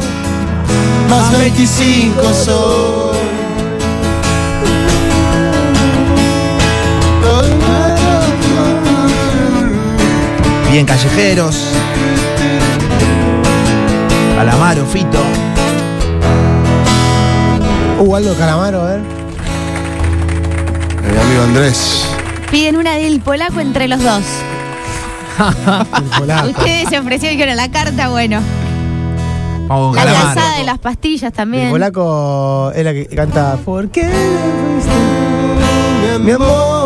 más 1.09 1.31
25 1.39 2.23
soy. 2.45 3.40
Bien 10.71 10.87
callejeros. 10.87 11.57
Calamaro, 14.37 14.87
Fito. 14.87 15.19
Uh, 17.99 18.15
Aldo 18.17 18.35
Calamaro, 18.37 18.81
a 18.83 18.85
ver. 18.87 19.01
Mi 19.01 21.19
amigo 21.21 21.43
Andrés. 21.43 22.07
Piden 22.51 22.77
una 22.77 22.95
del 22.95 23.21
polaco 23.21 23.61
entre 23.61 23.89
los 23.89 24.03
dos. 24.03 24.23
El. 26.21 26.51
Ustedes 26.51 26.89
se 26.89 26.99
ofrecieron 26.99 27.35
y 27.35 27.37
dijeron 27.37 27.57
la 27.57 27.71
carta, 27.71 28.09
bueno. 28.09 28.41
Vamos 29.67 29.95
La 29.97 30.05
Calamaro. 30.05 30.35
calzada 30.35 30.59
de 30.59 30.65
las 30.65 30.79
pastillas 30.79 31.25
El 31.31 31.33
también. 31.33 31.71
polaco 31.71 32.73
es 32.75 32.85
la 32.85 32.93
que 32.93 33.07
canta 33.07 33.57
¿Por 33.65 33.89
qué 33.91 34.03
me 34.05 34.83
fuiste, 34.83 36.19
mi 36.21 36.33
amor? 36.33 36.80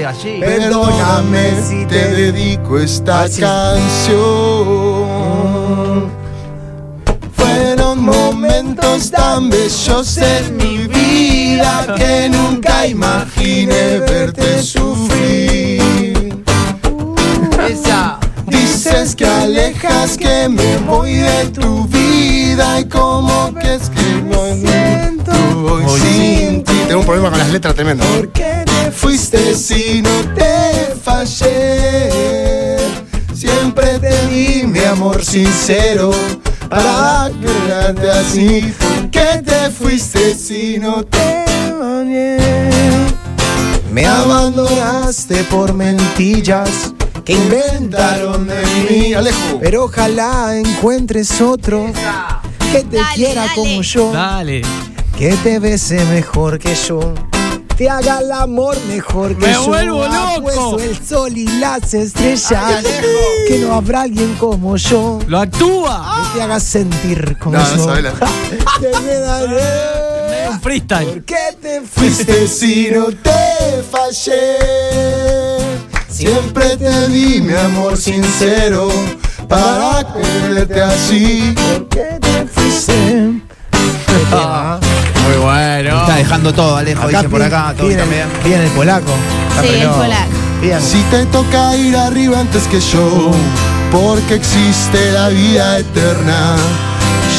Gallina. 0.00 0.46
Perdóname 0.46 1.50
si 1.68 1.84
te 1.86 2.08
dedico 2.10 2.78
esta 2.78 3.22
Ah, 3.22 3.28
canción. 4.52 6.10
Fueron 7.36 8.04
momentos 8.04 9.10
tan 9.10 9.50
bellos 9.50 10.16
en 10.18 10.56
mi 10.56 10.86
vida 10.88 11.94
que 11.96 12.28
nunca 12.30 12.86
imaginé 12.86 13.98
verte 14.00 14.62
sufrir. 14.62 16.42
Esa. 17.68 18.18
Dices 18.46 19.14
que 19.14 19.26
alejas, 19.26 20.16
que 20.16 20.48
me 20.48 20.78
voy 20.78 21.14
de 21.14 21.46
tu 21.46 21.86
vida 21.86 22.80
y 22.80 22.84
como 22.86 23.54
que 23.54 23.74
es 23.74 23.88
que 23.90 24.22
no 24.22 24.44
siento 24.54 25.32
sin 25.96 26.64
ti. 26.64 26.72
Tengo 26.88 27.00
un 27.00 27.06
problema 27.06 27.30
con 27.30 27.38
las 27.38 27.50
letras 27.50 27.74
tremendo. 27.74 28.04
¿Por 28.04 28.28
qué 28.32 28.61
te 28.84 28.90
Fuiste 28.90 29.54
si 29.54 30.02
no 30.02 30.10
te 30.34 30.94
fallé. 31.02 32.76
Siempre 33.34 33.98
te 33.98 34.26
di 34.28 34.66
mi 34.66 34.80
amor 34.80 35.24
sincero 35.24 36.10
para 36.68 37.30
quedarte 37.40 38.10
así. 38.10 38.74
¿Por 38.78 39.10
qué 39.10 39.42
te 39.44 39.70
fuiste 39.70 40.34
si 40.34 40.78
no 40.78 41.04
te 41.04 41.44
bañé? 41.78 42.38
Me 43.90 44.06
abandonaste 44.06 45.44
por 45.44 45.74
mentillas 45.74 46.92
que 47.24 47.34
inventaron 47.34 48.46
de 48.46 48.62
mí. 48.88 49.14
Alejo. 49.14 49.58
Pero 49.60 49.84
ojalá 49.84 50.56
encuentres 50.56 51.40
otro 51.40 51.86
que 52.72 52.82
te 52.84 52.96
Dale, 52.96 53.14
quiera 53.14 53.42
dale. 53.42 53.54
como 53.54 53.82
yo, 53.82 54.12
Dale. 54.12 54.62
que 55.18 55.34
te 55.42 55.58
bese 55.58 56.04
mejor 56.06 56.58
que 56.58 56.74
yo. 56.74 57.14
Te 57.76 57.88
haga 57.90 58.20
el 58.20 58.30
amor 58.30 58.76
mejor 58.86 59.36
que 59.36 59.46
Me 59.46 59.52
yo. 59.54 59.66
vuelvo 59.66 60.04
loco. 60.06 60.18
Apuesto 60.38 60.78
el 60.80 61.04
sol 61.06 61.36
y 61.36 61.46
las 61.58 61.92
estrellas. 61.94 62.84
que 63.48 63.58
no 63.58 63.74
habrá 63.74 64.02
alguien 64.02 64.34
como 64.36 64.76
yo. 64.76 65.18
¡Lo 65.26 65.38
actúa! 65.40 66.28
Que 66.32 66.38
te 66.38 66.42
haga 66.44 66.60
sentir 66.60 67.36
como 67.38 67.56
No, 67.56 67.62
no 67.68 67.76
yo. 67.76 67.84
sabe 67.84 68.02
la- 68.02 68.12
Te 68.80 68.98
me 69.00 69.14
daré. 69.14 70.48
Un 70.50 70.60
freestyle. 70.60 71.06
¿Por 71.08 71.24
qué 71.24 71.56
te 71.60 71.80
fuiste? 71.80 72.24
Fuiste 72.24 72.48
si 72.48 72.90
no 72.90 73.06
te 73.06 73.82
fallé. 73.90 74.58
Siempre 76.08 76.76
te 76.76 77.08
di 77.08 77.40
mi 77.40 77.54
amor 77.54 77.96
sincero 77.96 78.88
para 79.48 80.06
quererte 80.12 80.82
así. 80.82 81.54
¿Por 81.56 81.88
qué 81.88 82.18
te 82.20 82.46
fuiste? 82.46 83.32
Muy 85.26 85.36
bueno. 85.42 86.00
Está 86.00 86.16
dejando 86.16 86.52
todo, 86.52 86.76
Alejo, 86.76 87.08
dice 87.08 87.28
por 87.28 87.42
acá. 87.42 87.74
Todo 87.76 87.88
piden, 87.88 88.00
también. 88.00 88.28
piden 88.42 88.62
el 88.62 88.70
polaco. 88.70 89.12
Está 89.48 89.62
Sí, 89.62 89.68
el 89.80 89.88
polaco. 89.88 90.42
Si 90.80 91.02
te 91.10 91.26
toca 91.26 91.76
ir 91.76 91.96
arriba 91.96 92.38
antes 92.38 92.68
que 92.68 92.80
yo, 92.80 93.32
porque 93.90 94.34
existe 94.34 95.12
la 95.12 95.28
vida 95.28 95.78
eterna. 95.78 96.56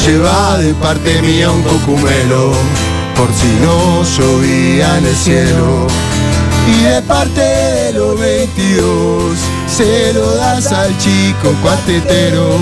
Lleva 0.04 0.58
de 0.58 0.74
parte 0.74 1.22
mía 1.22 1.50
un 1.50 1.62
cocumelo, 1.62 2.52
por 3.16 3.28
si 3.32 3.48
no 3.64 4.02
llovía 4.04 4.98
en 4.98 5.06
el 5.06 5.16
cielo. 5.16 5.86
Y 6.66 6.82
de 6.82 7.02
parte 7.02 7.40
de 7.40 7.92
los 7.94 8.18
22, 8.18 9.36
se 9.66 10.12
lo 10.12 10.34
das 10.36 10.72
al 10.72 10.96
chico 10.98 11.54
cuartetero. 11.62 12.56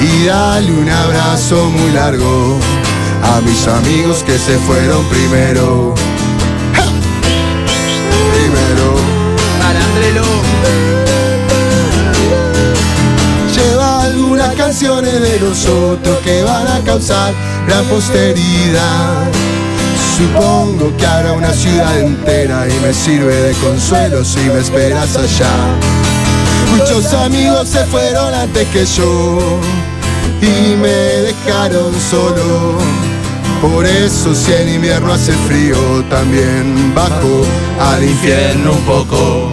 Y 0.00 0.26
dale 0.26 0.70
un 0.72 0.90
abrazo 0.90 1.70
muy 1.70 1.90
largo 1.92 2.58
a 3.22 3.40
mis 3.40 3.66
amigos 3.66 4.22
que 4.24 4.38
se 4.38 4.58
fueron 4.58 5.04
primero. 5.06 5.94
¡Ja! 6.74 6.84
Primero. 8.32 8.96
Lleva 13.54 14.02
algunas 14.02 14.54
canciones 14.54 15.20
de 15.20 15.40
los 15.40 15.66
otros 15.66 16.18
que 16.18 16.42
van 16.42 16.66
a 16.66 16.80
causar 16.84 17.32
gran 17.66 17.84
posteridad. 17.86 19.30
Supongo 20.16 20.96
que 20.96 21.06
habrá 21.06 21.32
una 21.32 21.52
ciudad 21.52 22.00
entera 22.00 22.66
y 22.68 22.80
me 22.80 22.92
sirve 22.94 23.34
de 23.34 23.52
consuelo 23.54 24.24
si 24.24 24.40
me 24.40 24.60
esperas 24.60 25.16
allá. 25.16 25.52
Muchos 26.70 27.12
amigos 27.12 27.68
se 27.68 27.84
fueron 27.86 28.32
antes 28.34 28.66
que 28.68 28.84
yo 28.86 29.60
y 30.40 30.76
me 30.76 30.88
dejaron 30.88 31.92
solo. 32.10 32.78
Por 33.60 33.86
eso 33.86 34.34
si 34.34 34.52
en 34.52 34.68
invierno 34.68 35.12
hace 35.12 35.32
frío 35.32 35.76
también 36.10 36.94
bajo 36.94 37.44
al 37.80 38.04
infierno 38.04 38.72
un 38.72 38.82
poco. 38.82 39.52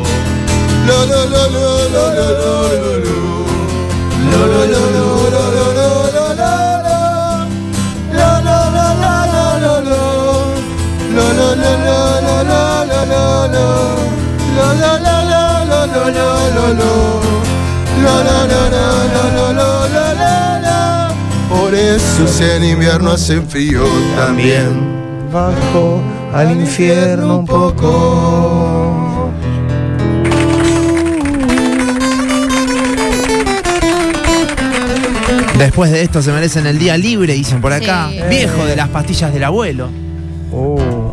Lo, 0.87 1.05
lo, 1.05 1.25
lo, 1.25 1.49
lo, 1.49 1.89
lo, 1.89 2.13
lo, 2.13 2.27
lo, 2.31 2.67
lo, 2.79 2.97
lo. 2.99 3.23
Lo, 4.31 4.47
lo, 4.47 4.65
lo. 4.65 5.13
La, 14.55 14.73
la, 14.73 14.99
la, 14.99 15.23
la, 15.23 15.85
la, 15.85 16.03
la, 17.95 18.23
la, 18.23 18.47
la, 19.07 19.31
la, 19.35 19.53
la. 19.53 19.72
Por 21.73 21.81
eso 21.81 22.27
si 22.27 22.43
en 22.43 22.63
invierno 22.65 23.09
hace 23.09 23.41
frío 23.41 23.83
también. 24.15 25.31
Bajo 25.31 26.03
al 26.31 26.51
infierno 26.51 27.39
un 27.39 27.47
poco. 27.47 29.31
Después 35.57 35.89
de 35.89 36.03
esto 36.03 36.21
se 36.21 36.31
merecen 36.31 36.67
el 36.67 36.77
día 36.77 36.95
libre, 36.95 37.33
dicen 37.33 37.59
por 37.59 37.73
acá. 37.73 38.09
Sí. 38.11 38.19
Viejo 38.29 38.65
de 38.65 38.75
las 38.75 38.89
pastillas 38.89 39.33
del 39.33 39.43
abuelo. 39.43 39.89
Oh. 40.51 41.11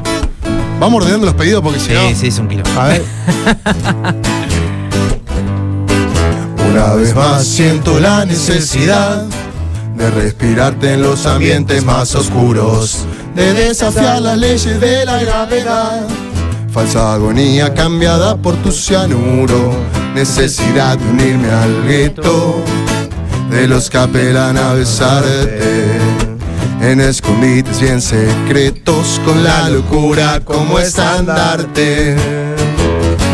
Vamos 0.79 1.03
ordenando 1.03 1.25
los 1.25 1.37
pedidos 1.37 1.63
porque 1.63 1.81
si 1.81 1.95
no. 1.95 2.07
Sí, 2.09 2.15
sí, 2.15 2.27
es 2.27 2.39
un 2.39 2.49
kilo. 2.49 2.65
A 2.79 2.85
ver. 2.85 3.01
Una 6.71 6.93
vez 6.97 7.17
más 7.17 7.47
siento 7.47 7.99
la 7.99 8.27
necesidad 8.27 9.25
de 10.01 10.11
respirarte 10.11 10.95
en 10.95 11.03
los 11.03 11.27
ambientes 11.27 11.85
más 11.85 12.15
oscuros, 12.15 13.05
de 13.35 13.53
desafiar 13.53 14.23
las 14.23 14.39
leyes 14.39 14.81
de 14.81 15.05
la 15.05 15.21
gravedad. 15.21 16.09
Falsa 16.73 17.13
agonía 17.13 17.75
cambiada 17.75 18.35
por 18.35 18.57
tu 18.63 18.73
cianuro, 18.73 19.75
necesidad 20.15 20.97
de 20.97 21.05
unirme 21.07 21.51
al 21.51 21.87
gueto 21.87 22.65
de 23.51 23.69
los 23.69 23.91
que 23.91 23.99
apelan 23.99 24.57
a 24.57 24.73
besarte. 24.73 25.99
En 26.81 26.99
escondites 27.03 27.79
bien 27.83 28.01
secretos 28.01 29.21
con 29.27 29.45
la 29.45 29.69
locura 29.69 30.41
como 30.43 30.79
estandarte. 30.79 32.17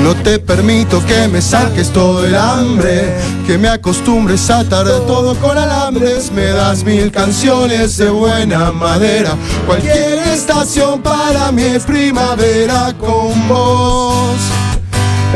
No 0.03 0.15
te 0.15 0.39
permito 0.39 1.05
que 1.05 1.27
me 1.29 1.41
saques 1.43 1.91
todo 1.91 2.25
el 2.25 2.35
hambre, 2.35 3.15
que 3.47 3.59
me 3.59 3.69
acostumbres 3.69 4.49
a 4.51 4.61
atar 4.61 4.87
todo 5.07 5.35
con 5.37 5.57
alambres. 5.59 6.31
Me 6.31 6.47
das 6.47 6.85
mil 6.85 7.11
canciones 7.11 7.97
de 7.97 8.11
buena 8.11 8.73
madera. 8.73 9.35
Cualquier 9.67 10.19
estación 10.29 11.03
para 11.03 11.51
mí 11.51 11.63
es 11.63 11.85
primavera 11.85 12.95
con 12.99 13.49
vos. 13.49 14.37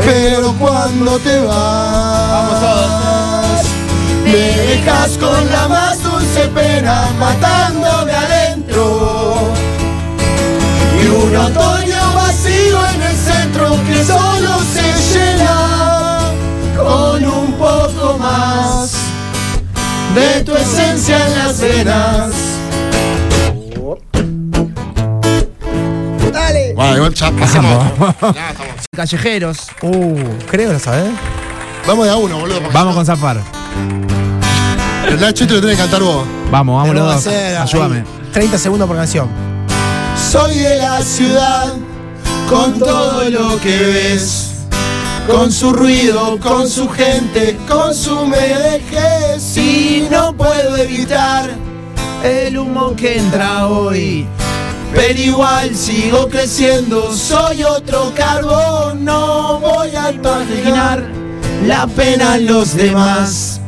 Pero 0.05 0.53
cuando 0.53 1.19
te 1.19 1.39
vas, 1.39 2.61
me 4.23 4.31
dejas 4.31 5.17
con 5.17 5.51
la 5.51 5.67
más 5.67 6.01
dulce 6.01 6.47
pena, 6.53 7.09
matándome 7.19 8.13
adentro. 8.13 9.51
Y 11.03 11.07
un 11.07 11.35
que 13.79 14.03
solo 14.03 14.59
se 14.73 15.19
llena 15.19 16.19
con 16.75 17.23
un 17.23 17.53
poco 17.53 18.17
más 18.17 18.91
de 20.15 20.43
tu 20.43 20.53
esencia 20.55 21.25
en 21.27 21.37
las 21.37 21.59
venas. 21.59 22.31
Dale. 26.33 26.73
Bueno, 26.75 26.95
igual 26.95 27.13
ya 27.13 27.31
pasamos. 27.31 27.93
Callejeros. 28.95 29.67
Uh, 29.81 30.17
creo, 30.49 30.73
¿lo 30.73 30.79
sabes? 30.79 31.11
Vamos 31.87 32.05
de 32.05 32.11
a 32.11 32.17
uno, 32.17 32.39
boludo. 32.39 32.59
porque 32.59 32.73
Vamos 32.73 32.95
con 32.95 33.05
Zafar. 33.05 33.41
El 35.07 35.19
Nacho 35.19 35.47
te 35.47 35.53
lo 35.53 35.61
tenés 35.61 35.77
que 35.77 35.83
cantar 35.83 36.01
vos. 36.01 36.25
Vamos, 36.51 36.81
vamos 36.81 36.95
los 36.95 37.23
dos. 37.23 37.33
ahí 37.33 37.55
Ayúdame. 37.55 38.03
30 38.33 38.57
segundos 38.57 38.87
por 38.87 38.97
canción. 38.97 39.27
Soy 40.31 40.59
de 40.59 40.77
la 40.77 41.01
ciudad 41.01 41.73
con 42.51 42.77
todo 42.77 43.29
lo 43.29 43.59
que 43.61 43.77
ves. 43.77 44.49
Con 45.25 45.51
su 45.51 45.71
ruido, 45.71 46.37
con 46.39 46.67
su 46.67 46.89
gente, 46.89 47.57
con 47.67 47.95
su 47.95 48.29
vejez. 48.29 49.57
Y 49.57 50.07
no 50.11 50.33
puedo 50.33 50.75
evitar 50.75 51.51
El 52.23 52.57
humo 52.57 52.93
que 52.95 53.17
entra 53.17 53.67
hoy. 53.67 54.27
Pero 54.93 55.19
igual 55.19 55.73
sigo 55.73 56.27
creciendo, 56.27 57.13
soy 57.15 57.63
otro 57.63 58.11
carbón, 58.13 59.05
no 59.05 59.57
voy 59.59 59.95
a 59.95 60.11
imaginar 60.11 61.01
la 61.65 61.87
pena 61.87 62.35
en 62.35 62.47
los 62.47 62.75
demás. 62.75 63.61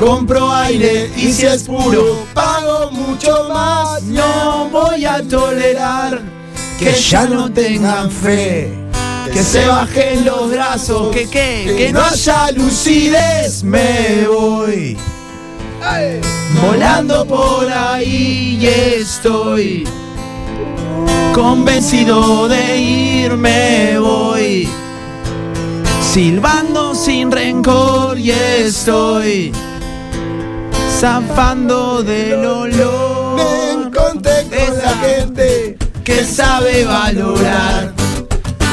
Compro 0.00 0.52
aire 0.52 1.12
y 1.16 1.32
si 1.32 1.46
es 1.46 1.62
puro, 1.62 2.26
pago 2.34 2.90
mucho 2.90 3.48
más. 3.48 4.02
No 4.02 4.68
voy 4.70 5.04
a 5.04 5.22
tolerar 5.22 6.37
que 6.78 6.92
ya 6.92 7.26
no 7.26 7.50
tengan 7.52 8.10
fe, 8.10 8.72
que 9.32 9.42
se 9.42 9.66
bajen 9.66 10.24
los 10.24 10.50
brazos, 10.50 11.08
¿Qué, 11.12 11.28
qué? 11.28 11.74
que 11.76 11.92
no 11.92 12.00
haya 12.02 12.52
lucidez. 12.52 13.62
Me 13.64 14.26
voy. 14.28 14.96
Volando 16.62 17.26
por 17.26 17.70
ahí 17.70 18.58
y 18.60 18.66
estoy 18.66 19.88
convencido 21.34 22.48
de 22.48 22.78
irme 22.78 23.98
voy. 23.98 24.68
Silbando 26.00 26.94
sin 26.94 27.30
rencor 27.30 28.18
y 28.18 28.30
estoy 28.30 29.52
zafando 30.98 32.02
del 32.02 32.44
olor 32.44 33.36
me 33.36 33.70
encontré 33.72 34.44
con 34.44 34.78
la 34.78 34.90
gente 34.96 35.67
que 36.08 36.24
sabe 36.24 36.86
valorar. 36.86 37.92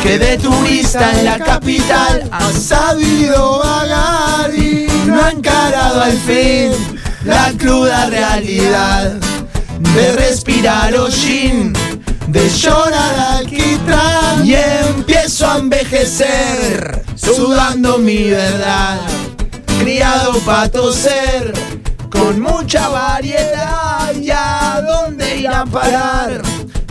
Que 0.02 0.18
de 0.18 0.38
turista 0.38 1.20
en 1.20 1.26
la 1.26 1.38
capital 1.38 2.30
ha 2.32 2.50
sabido 2.54 3.60
vagar 3.60 4.56
y 4.56 4.88
no 5.06 5.22
ha 5.22 5.32
encarado 5.32 6.02
al 6.02 6.18
fin 6.18 6.72
la 7.26 7.52
cruda 7.58 8.06
realidad 8.06 9.16
de 9.96 10.12
respirar 10.14 10.96
hollín, 10.96 11.74
de 12.28 12.48
llorar 12.48 13.16
alquitrán. 13.40 14.46
Y 14.46 14.54
empiezo 14.54 15.46
a 15.46 15.58
envejecer 15.58 17.04
sudando 17.16 17.98
mi 17.98 18.30
verdad, 18.30 19.02
criado 19.80 20.40
para 20.46 20.70
toser 20.70 21.52
con 22.10 22.40
mucha 22.40 22.88
variedad. 22.88 24.16
Y 24.16 24.32
a 24.32 24.82
dónde 24.82 25.38
ir 25.38 25.50
a 25.50 25.66
parar 25.66 26.45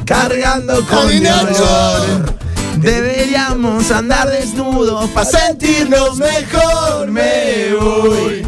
cargando 0.04 0.84
con 0.86 1.08
mi 1.08 1.26
olor. 1.26 2.34
Deberíamos 2.76 3.90
andar 3.90 4.28
desnudos 4.28 5.08
para 5.10 5.30
sentirnos 5.30 6.18
mejor. 6.18 7.10
Me 7.10 7.74
voy 7.78 8.46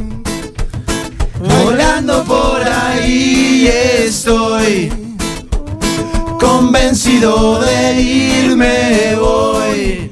volando 1.38 2.24
por 2.24 2.62
ahí 2.62 3.68
estoy 4.06 4.92
convencido 6.40 7.60
de 7.60 8.00
irme 8.00 9.14
voy 9.18 10.10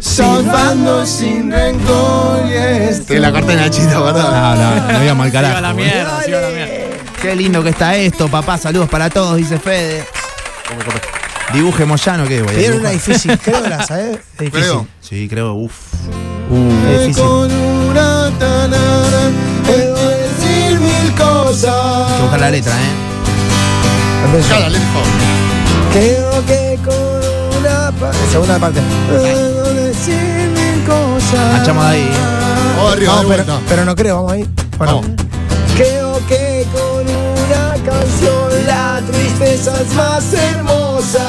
salvando 0.00 1.06
sin 1.06 1.50
rencor 1.50 2.46
y 2.46 2.52
estoy 2.52 3.18
la 3.18 3.32
carta 3.32 3.52
de 3.52 3.56
Nachita, 3.56 4.00
¿verdad? 4.00 4.56
No, 4.56 4.86
no, 4.86 4.92
no 4.92 5.04
iba 5.04 5.14
mal 5.14 5.32
carajo. 5.32 5.60
la 5.60 5.72
mierda, 5.72 6.18
a 6.18 6.40
la 6.40 6.48
mierda. 6.48 6.96
Qué 7.20 7.36
lindo 7.36 7.62
que 7.62 7.70
está 7.70 7.96
esto, 7.96 8.28
papá. 8.28 8.58
Saludos 8.58 8.88
para 8.88 9.10
todos, 9.10 9.36
dice 9.36 9.58
Fede. 9.58 10.04
Dibuje 11.52 11.84
Moyano, 11.84 12.26
¿qué 12.28 12.42
voy 12.42 12.50
a 12.52 12.54
Pidieron 12.54 12.80
una 12.80 12.90
dibujar? 12.90 13.08
difícil, 13.12 13.38
creo, 13.38 13.60
¿la 13.68 13.84
sabes? 13.84 14.18
Es 14.18 14.38
difícil. 14.38 14.50
Creo. 14.62 14.86
Sí, 15.00 15.28
creo, 15.28 15.54
uff. 15.54 15.72
Es 16.92 17.00
difícil. 17.00 17.24
Con 17.24 17.50
una 17.52 18.30
tanara 18.38 19.30
puedo 19.66 19.96
decir 20.10 20.78
mil 20.78 21.12
cosas. 21.16 21.74
Hay 21.74 22.16
que 22.16 22.22
buscar 22.22 22.40
la 22.40 22.50
letra, 22.50 22.72
¿eh? 22.74 22.94
Lejos. 24.70 25.08
Creo 25.92 26.46
que 26.46 26.78
con 26.84 27.58
una 27.60 27.90
pa- 27.98 28.12
segunda 28.30 28.58
parte. 28.60 28.80
Puedo 29.08 29.74
decir 29.74 30.14
mil 30.54 30.84
cosas. 30.86 31.52
Marchamos 31.54 31.84
de 31.86 31.90
ahí, 31.90 32.02
¿eh? 32.02 32.76
Vamos 32.76 32.92
arriba, 32.92 33.12
Vamos, 33.14 33.28
de 33.30 33.36
pero, 33.36 33.44
vuelta. 33.46 33.66
pero 33.68 33.84
no 33.84 33.96
creo, 33.96 34.14
vamos 34.16 34.32
ahí. 34.32 34.48
Bueno. 34.78 35.00
Vamos. 35.00 35.06
Creo 35.76 36.20
que 36.28 36.66
con 36.72 37.02
una 37.08 37.74
canción 37.84 38.39
la 38.66 39.00
tristeza 39.10 39.72
es 39.80 39.94
más 39.94 40.32
hermosa. 40.32 41.26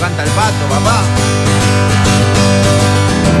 Canta 0.00 0.22
el 0.22 0.30
pato, 0.30 0.64
papá. 0.68 1.02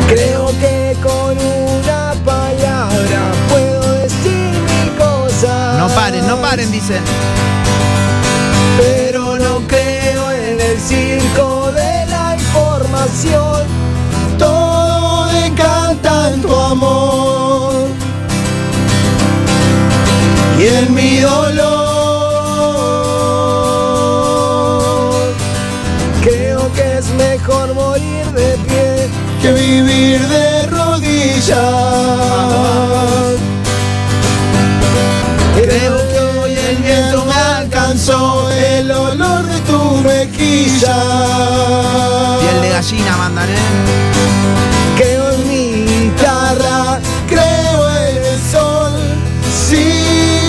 Creo 0.08 0.46
que 0.60 0.96
con 1.02 1.36
una 1.38 2.14
palabra 2.24 3.32
puedo 3.48 3.92
decir 3.94 4.52
mil 4.70 4.96
cosas. 4.96 5.78
No 5.78 5.88
paren, 5.88 6.26
no 6.26 6.36
paren, 6.40 6.70
dicen. 6.70 7.02
Pero 8.76 9.38
no 9.38 9.60
creo 9.66 10.30
en 10.30 10.60
el 10.60 10.80
circo 10.80 11.72
de 11.72 12.06
la 12.06 12.36
información. 12.38 13.62
Todo 14.38 15.26
decanta 15.32 16.30
en 16.30 16.42
tu 16.42 16.54
amor 16.54 17.88
y 20.58 20.66
en 20.66 20.94
mi 20.94 21.23
morir 30.14 30.28
de 30.28 30.66
rodillas. 30.66 31.58
Creo 35.56 35.96
que 36.08 36.18
hoy 36.38 36.52
el 36.52 36.76
viento 36.76 37.24
me 37.24 37.34
alcanzó 37.34 38.50
el 38.50 38.90
olor 38.90 39.44
de 39.44 39.60
tu 39.60 39.96
mejilla. 40.02 40.96
Piel 42.40 42.62
de 42.62 42.68
gallina 42.70 43.16
mandan, 43.16 43.48
¿eh? 43.48 43.54
Creo 44.96 45.30
en 45.32 45.48
mi 45.48 45.84
guitarra, 45.84 47.00
creo 47.28 47.90
en 47.98 48.24
el 48.24 48.40
sol, 48.52 48.92
si 49.68 49.84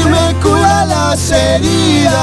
me 0.10 0.34
cura 0.42 0.86
las 0.86 1.32
heridas. 1.32 2.16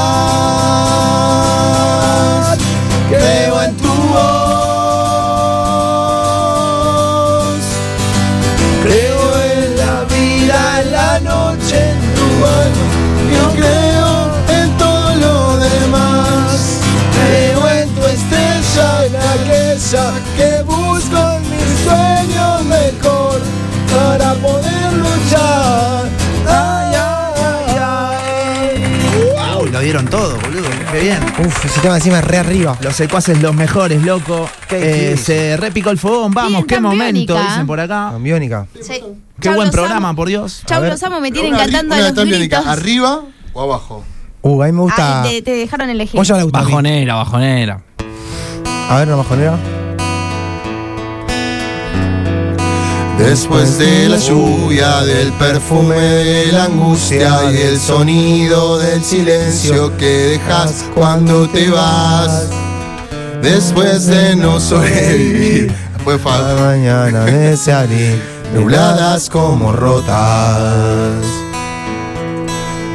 Qué 30.92 31.00
bien. 31.00 31.18
Uf, 31.46 31.64
ese 31.64 31.81
tema 31.81 31.96
encima 31.96 32.18
es 32.18 32.24
re 32.24 32.38
arriba. 32.38 32.76
Los 32.83 32.94
secuaces 32.94 33.40
los 33.40 33.55
mejores, 33.55 34.02
loco. 34.02 34.48
Qué 34.68 35.12
Eh, 35.12 35.16
se 35.16 35.57
repicó 35.57 35.88
el 35.90 35.98
fogón, 35.98 36.33
vamos, 36.33 36.50
Bien, 36.52 36.66
qué 36.66 36.81
momento, 36.81 37.35
dicen 37.40 37.66
por 37.66 37.81
acá. 37.81 38.11
Con 38.12 38.22
biónica. 38.22 38.66
Sí. 38.81 39.00
Qué 39.40 39.48
Chau, 39.48 39.55
buen 39.55 39.68
los 39.68 39.74
programa, 39.74 40.09
amo. 40.11 40.16
por 40.16 40.28
Dios. 40.28 40.62
Chau, 40.66 40.85
los 40.85 41.02
amo, 41.02 41.20
me 41.20 41.33
tienen 41.33 41.55
Una- 41.55 41.62
cantando 41.64 41.94
a 41.94 41.98
una 41.98 42.11
los 42.11 42.26
gritos. 42.26 42.66
¿Arriba 42.66 43.22
o 43.55 43.62
abajo? 43.62 44.05
Uh, 44.42 44.62
a 44.62 44.66
mí 44.66 44.72
me 44.72 44.81
gusta. 44.83 45.22
Ay, 45.22 45.37
te, 45.37 45.42
te 45.50 45.57
dejaron 45.57 45.88
elegir. 45.88 46.18
Vos 46.18 46.28
ya 46.28 46.42
gusta. 46.42 46.61
Bajonera, 46.61 47.14
bajonera. 47.14 47.81
A 48.90 48.96
ver, 48.98 49.09
una 49.09 49.16
bajonera. 49.16 49.59
Después 53.24 53.78
de 53.78 54.08
la 54.08 54.18
lluvia, 54.18 55.00
del 55.02 55.32
perfume 55.35 55.94
de 55.96 56.52
la 56.52 56.64
angustia 56.64 57.50
y 57.52 57.56
el 57.56 57.78
sonido 57.78 58.78
del 58.78 59.02
silencio 59.02 59.96
que 59.96 60.38
dejas 60.38 60.85
cuando 60.94 61.48
te 61.48 61.70
vas. 61.70 62.48
Después 63.40 64.06
de 64.06 64.37
no 64.37 64.61
sobrevivir, 64.61 65.72
fue 66.04 66.14
La 66.14 66.18
fa- 66.18 66.54
mañana 66.61 67.24
desearé 67.24 68.20
nubladas 68.54 69.30
como 69.30 69.72
rotas. 69.72 71.24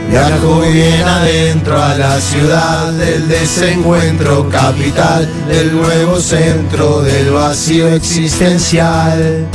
Viajo 0.09 0.61
bien 0.61 1.01
adentro 1.03 1.81
a 1.81 1.95
la 1.95 2.19
ciudad 2.21 2.91
del 2.93 3.27
desencuentro, 3.27 4.47
capital 4.49 5.27
del 5.47 5.73
nuevo 5.75 6.19
centro 6.19 7.01
del 7.01 7.31
vacío 7.31 7.87
existencial. 7.89 9.47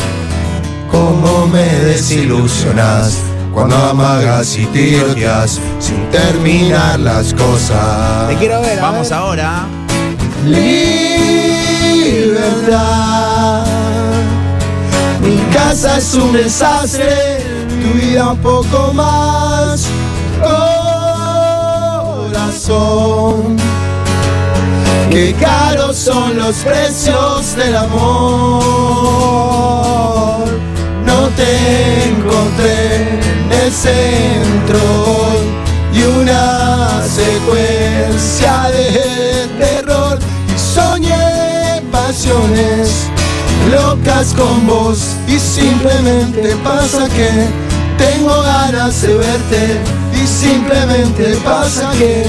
Cómo 0.93 1.47
me 1.49 1.65
desilusionas 1.65 3.19
cuando 3.53 3.75
amagas 3.77 4.57
y 4.57 4.67
tiroteas 4.67 5.59
sin 5.81 6.09
terminar 6.11 7.01
las 7.01 7.35
cosas. 7.35 8.29
Te 8.29 8.37
quiero 8.37 8.61
ver. 8.61 8.79
a 8.79 8.83
Vamos 8.83 9.09
ver. 9.11 9.19
ahora. 9.19 9.67
Libertad. 12.33 13.67
Mi 15.23 15.37
casa 15.55 15.99
es 15.99 16.15
un 16.15 16.33
desastre, 16.33 17.43
tu 17.69 17.93
vida 17.99 18.31
un 18.31 18.39
poco 18.39 18.93
más. 18.93 19.87
Corazón. 22.33 23.57
Qué 25.11 25.35
caros 25.39 25.97
son 25.97 26.37
los 26.39 26.57
precios 26.57 27.55
del 27.57 27.77
amor. 27.77 28.63
Te 31.37 32.05
encontré 32.09 33.19
en 33.23 33.53
el 33.65 33.73
centro 33.73 34.79
y 35.93 36.03
una 36.21 37.03
secuencia 37.07 38.71
de 38.71 39.49
terror 39.59 40.19
y 40.55 40.59
soñé 40.59 41.83
pasiones 41.91 43.09
locas 43.71 44.35
con 44.35 44.67
vos 44.67 45.17
y 45.29 45.39
simplemente 45.39 46.57
pasa 46.65 47.09
que 47.09 47.31
tengo 47.99 48.43
ganas 48.43 49.03
de 49.03 49.15
verte 49.15 49.81
y 50.13 50.27
simplemente 50.27 51.37
pasa 51.45 51.91
que 51.99 52.25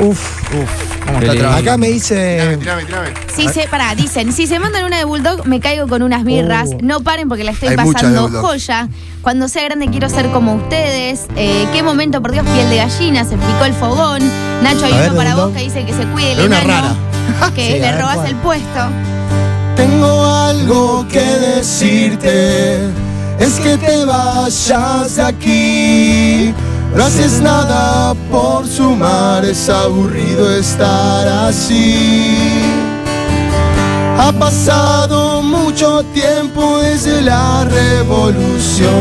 Uf. 0.00 0.81
¿Cómo 1.12 1.20
Qué 1.20 1.26
está 1.26 1.32
lindo. 1.34 1.38
trabajando? 1.48 1.70
Acá 1.70 1.78
me 1.78 1.88
dice. 1.88 2.58
Si 3.34 3.48
se, 3.48 3.68
pará, 3.68 3.94
dicen, 3.94 4.32
si 4.32 4.46
se 4.46 4.58
mandan 4.58 4.84
una 4.84 4.98
de 4.98 5.04
Bulldog, 5.04 5.46
me 5.46 5.60
caigo 5.60 5.86
con 5.88 6.02
unas 6.02 6.24
birras. 6.24 6.70
Oh. 6.72 6.78
No 6.82 7.00
paren 7.00 7.28
porque 7.28 7.44
la 7.44 7.52
estoy 7.52 7.68
Hay 7.70 7.76
pasando 7.76 8.28
joya. 8.40 8.88
Cuando 9.22 9.48
sea 9.48 9.64
grande 9.64 9.88
quiero 9.88 10.08
ser 10.08 10.28
como 10.30 10.54
ustedes. 10.54 11.26
Eh, 11.36 11.66
qué 11.72 11.82
momento, 11.82 12.20
por 12.22 12.32
Dios, 12.32 12.44
piel 12.54 12.68
de 12.70 12.76
gallina, 12.76 13.24
se 13.24 13.36
picó 13.36 13.64
el 13.64 13.74
fogón. 13.74 14.20
Nacho, 14.62 14.84
hay 14.86 14.92
A 14.92 14.96
ver, 15.00 15.08
uno 15.10 15.16
para 15.16 15.30
Bulldog. 15.34 15.50
vos 15.52 15.56
que 15.58 15.64
dice 15.64 15.84
que 15.84 15.92
se 15.92 16.04
cuide 16.06 16.32
el 16.32 16.38
Era 16.40 16.46
una 16.48 16.62
enano. 16.62 16.96
Que 17.54 17.66
Sí, 17.74 17.78
le 17.78 17.92
robas 18.00 18.16
¿cuál? 18.16 18.26
el 18.28 18.36
puesto. 18.36 18.80
Tengo 19.76 20.24
algo 20.26 21.06
que 21.08 21.20
decirte, 21.20 22.86
es 23.38 23.54
que 23.60 23.76
te 23.78 24.04
vayas 24.04 25.16
de 25.16 25.22
aquí. 25.22 26.54
No 26.94 27.04
haces 27.04 27.40
nada 27.40 28.14
por 28.30 28.66
sumar, 28.66 29.44
es 29.44 29.68
aburrido 29.68 30.52
estar 30.54 31.26
así. 31.48 32.62
Ha 34.18 34.30
pasado 34.32 35.42
mucho 35.42 36.04
tiempo 36.14 36.78
desde 36.78 37.22
la 37.22 37.64
revolución. 37.64 38.92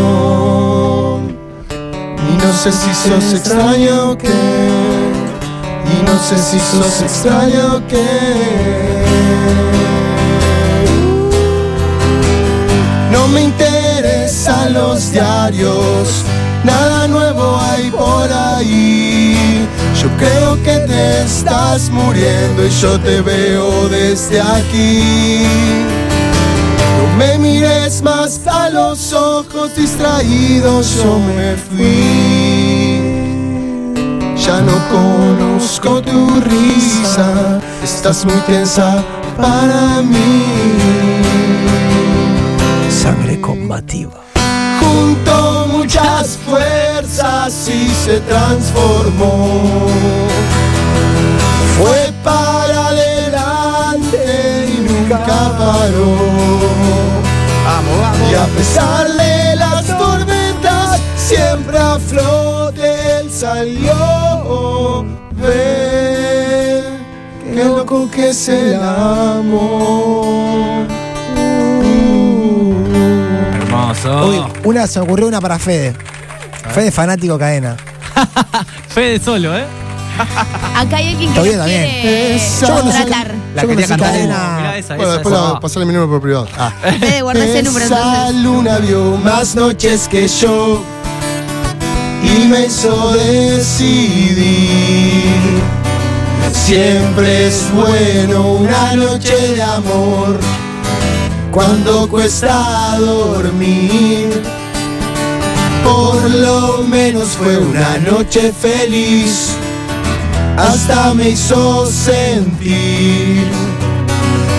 Y 1.70 2.38
no 2.44 2.54
sé 2.54 2.72
si 2.72 2.94
sos 2.94 3.34
extraña 3.34 4.10
o 4.10 4.18
qué. 4.18 4.30
Y 4.30 6.04
no 6.06 6.18
sé 6.18 6.38
si 6.38 6.60
sos 6.60 7.02
extraña 7.02 7.76
o 7.76 7.88
qué. 7.88 9.02
No 13.12 13.28
me 13.28 13.42
interesan 13.44 14.74
los 14.74 15.12
diarios, 15.12 16.24
nada 16.64 17.08
nuevo 17.08 17.31
por 18.22 18.32
ahí. 18.32 19.68
Yo 20.02 20.10
creo 20.18 20.62
que 20.64 20.78
te 20.88 21.24
estás 21.24 21.90
muriendo 21.90 22.66
y 22.66 22.70
yo 22.70 23.00
te 23.00 23.22
veo 23.22 23.90
desde 23.90 24.40
aquí. 24.42 25.44
No 26.98 27.18
me 27.18 27.38
mires 27.38 28.02
más 28.02 28.40
a 28.48 28.70
los 28.70 29.14
ojos 29.14 29.76
distraídos, 29.76 30.96
yo 30.98 31.20
me 31.38 31.56
fui. 31.56 33.02
Ya 34.46 34.62
no 34.62 34.78
conozco 34.96 36.02
tu 36.02 36.42
risa, 36.42 37.60
estás 37.84 38.26
muy 38.26 38.40
tensa 38.48 39.04
para 39.38 40.02
mí. 40.02 40.44
Sangre 42.90 43.40
combativa. 43.40 44.20
Junto 44.80 45.68
muchas 45.72 46.38
fuerzas 46.46 46.81
y 47.22 47.88
se 47.90 48.20
transformó. 48.22 49.86
Fue 51.78 52.12
para 52.24 52.88
adelante 52.88 54.66
y 54.68 54.80
nunca 54.82 55.20
paró. 55.56 56.18
Vamos, 57.64 58.00
vamos. 58.02 58.32
Y 58.32 58.34
a 58.34 58.46
pesar 58.58 59.08
de 59.12 59.56
las 59.56 59.86
tormentas, 59.86 61.00
siempre 61.16 61.78
a 61.78 62.00
flote 62.00 63.20
él 63.20 63.30
salió. 63.32 65.06
Ve, 65.34 66.82
qué 67.54 67.66
loco 67.66 68.10
que 68.10 68.30
es 68.30 68.50
el 68.50 68.82
amor. 68.82 70.88
Hermoso. 73.54 74.28
Uy, 74.28 74.44
una 74.64 74.88
se 74.88 74.98
me 75.00 75.06
ocurrió 75.06 75.28
una 75.28 75.40
para 75.40 75.60
Fede. 75.60 75.94
Fede 76.74 76.92
fanático 76.92 77.38
cadena. 77.38 77.76
Fede 78.90 79.20
solo, 79.20 79.56
¿eh? 79.58 79.66
Acá 80.76 80.98
hay 80.98 81.10
alguien 81.10 81.34
que 81.34 81.40
nos 81.40 81.58
también. 81.58 81.90
quiere 82.02 82.36
Esa- 82.36 82.68
contratar. 82.76 83.32
La 83.56 83.62
Yo 83.64 83.68
quería 83.68 83.86
conocí 83.86 83.90
cantar. 83.90 84.12
cadena. 84.12 84.56
Mirá 84.58 84.78
esa, 84.78 84.96
Bueno, 84.96 85.10
esa, 85.12 85.18
después 85.20 85.36
esa. 85.36 85.54
la- 85.54 85.60
pasarle 85.60 85.86
mi 85.86 85.94
número 85.94 86.12
por 86.12 86.22
privado. 86.22 86.48
Ah. 86.58 86.72
Fede, 87.00 87.22
guarda 87.22 87.46
ese 87.46 87.64
número 87.64 87.86
Esa 87.86 88.28
entonces. 88.28 88.44
luna 88.44 88.78
vio 88.80 89.18
más 89.18 89.56
noches 89.56 90.08
que 90.08 90.28
yo 90.28 90.84
y 92.24 92.48
me 92.48 92.66
hizo 92.68 93.14
decidir 93.14 95.26
Siempre 96.54 97.48
es 97.48 97.66
bueno 97.74 98.52
una 98.54 98.96
noche 98.96 99.36
de 99.56 99.64
amor 99.64 100.40
cuando 101.52 102.08
cuesta 102.08 102.98
dormir. 103.00 104.42
Por 105.84 106.30
lo 106.30 106.84
menos 106.84 107.30
fue 107.30 107.58
una 107.58 107.98
noche 108.00 108.52
feliz, 108.52 109.52
hasta 110.58 111.14
me 111.14 111.30
hizo 111.30 111.86
sentir 111.88 113.48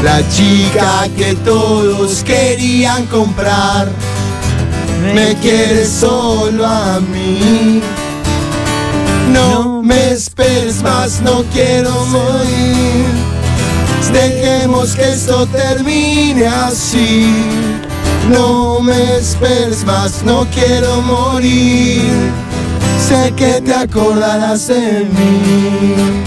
la 0.03 0.29
chica 0.29 1.09
que 1.17 1.35
todos 1.37 2.23
querían 2.25 3.07
comprar. 3.07 3.89
Me 5.15 5.35
quiere 5.37 5.85
solo 5.85 6.67
a 6.67 7.01
mí. 7.01 7.81
No 9.33 9.83
me 9.83 10.13
esperes 10.13 10.83
más, 10.83 11.21
no 11.23 11.45
quiero 11.53 11.91
morir. 12.07 13.33
Dejemos 14.13 14.95
que 14.95 15.13
esto 15.13 15.47
termine 15.47 16.47
así. 16.47 17.33
No 18.31 18.79
me 18.81 19.17
esperes 19.17 19.85
más, 19.85 20.23
no 20.23 20.47
quiero 20.53 21.03
morir. 21.03 22.31
Sé 22.99 23.33
que 23.37 23.61
te 23.61 23.75
acordarás 23.75 24.69
de 24.69 25.07
mí. 25.11 26.23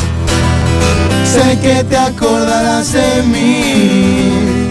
Sé 1.24 1.58
que 1.60 1.84
te 1.84 1.98
acordarás 1.98 2.94
de 2.94 3.24
mí. 3.24 4.70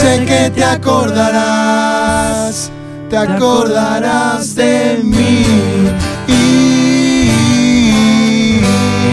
Sé 0.00 0.24
que 0.24 0.48
te 0.50 0.62
acordarás, 0.64 2.70
te 3.08 3.16
acordarás 3.16 4.54
de 4.54 5.00
mí. 5.02 5.44
Qué 6.26 6.34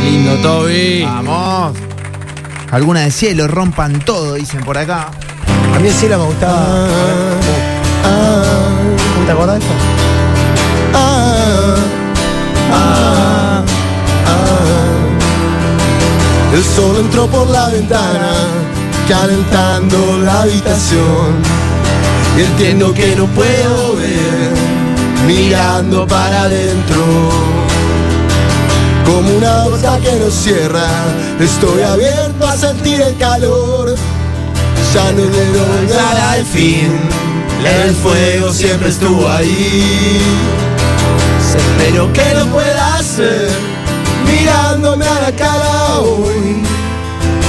lindo, 0.03 0.35
Toby. 0.41 1.01
Vamos. 1.03 1.77
Alguna 2.71 3.01
de 3.01 3.11
cielo, 3.11 3.47
rompan 3.47 3.99
todo, 3.99 4.35
dicen 4.35 4.61
por 4.61 4.77
acá. 4.77 5.09
A 5.75 5.79
mí 5.79 5.87
el 5.87 5.93
cielo 5.93 6.17
me 6.19 6.25
gustaba. 6.25 6.87
¿Cómo 9.13 9.25
te 9.25 9.31
acordás 9.31 9.59
de 9.59 9.65
eso? 9.65 9.73
Ah. 10.93 11.49
El 16.51 16.63
sol 16.65 16.97
entró 16.99 17.27
por 17.27 17.47
la 17.49 17.69
ventana, 17.69 18.31
calentando 19.07 20.17
la 20.23 20.41
habitación. 20.41 21.41
Y 22.37 22.41
entiendo 22.41 22.93
que 22.93 23.15
no 23.15 23.27
puedo 23.27 23.95
ver, 23.95 24.51
mirando 25.25 26.07
para 26.07 26.41
adentro. 26.43 27.05
Como 29.05 29.37
una 29.37 29.63
puerta 29.65 29.99
que 29.99 30.15
no 30.15 30.29
cierra, 30.29 30.87
estoy 31.39 31.83
abierto 31.83 32.47
a 32.47 32.57
sentir 32.57 32.99
el 33.01 33.15
calor. 33.17 33.95
Ya 34.93 35.11
no 35.11 35.21
debo 35.21 35.65
volver 35.65 35.99
al 35.99 36.43
fin, 36.45 36.91
el 37.63 37.93
fuego 37.93 38.51
siempre 38.51 38.89
estuvo 38.89 39.27
ahí. 39.29 40.19
Espero 41.55 42.11
que 42.11 42.33
lo 42.33 42.45
pueda 42.47 42.95
hacer 42.95 43.49
mirándome 44.25 45.05
a 45.05 45.21
la 45.21 45.31
cara 45.31 45.99
hoy. 45.99 46.63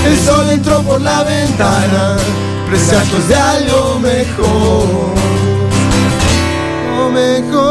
El 0.05 0.19
sol 0.19 0.51
entró 0.51 0.83
por 0.83 1.01
la 1.01 1.23
ventana, 1.23 2.17
presagios 2.69 3.27
de 3.29 3.35
algo 3.35 3.99
mejor. 4.01 5.15
Lo 6.99 7.11
mejor. 7.11 7.70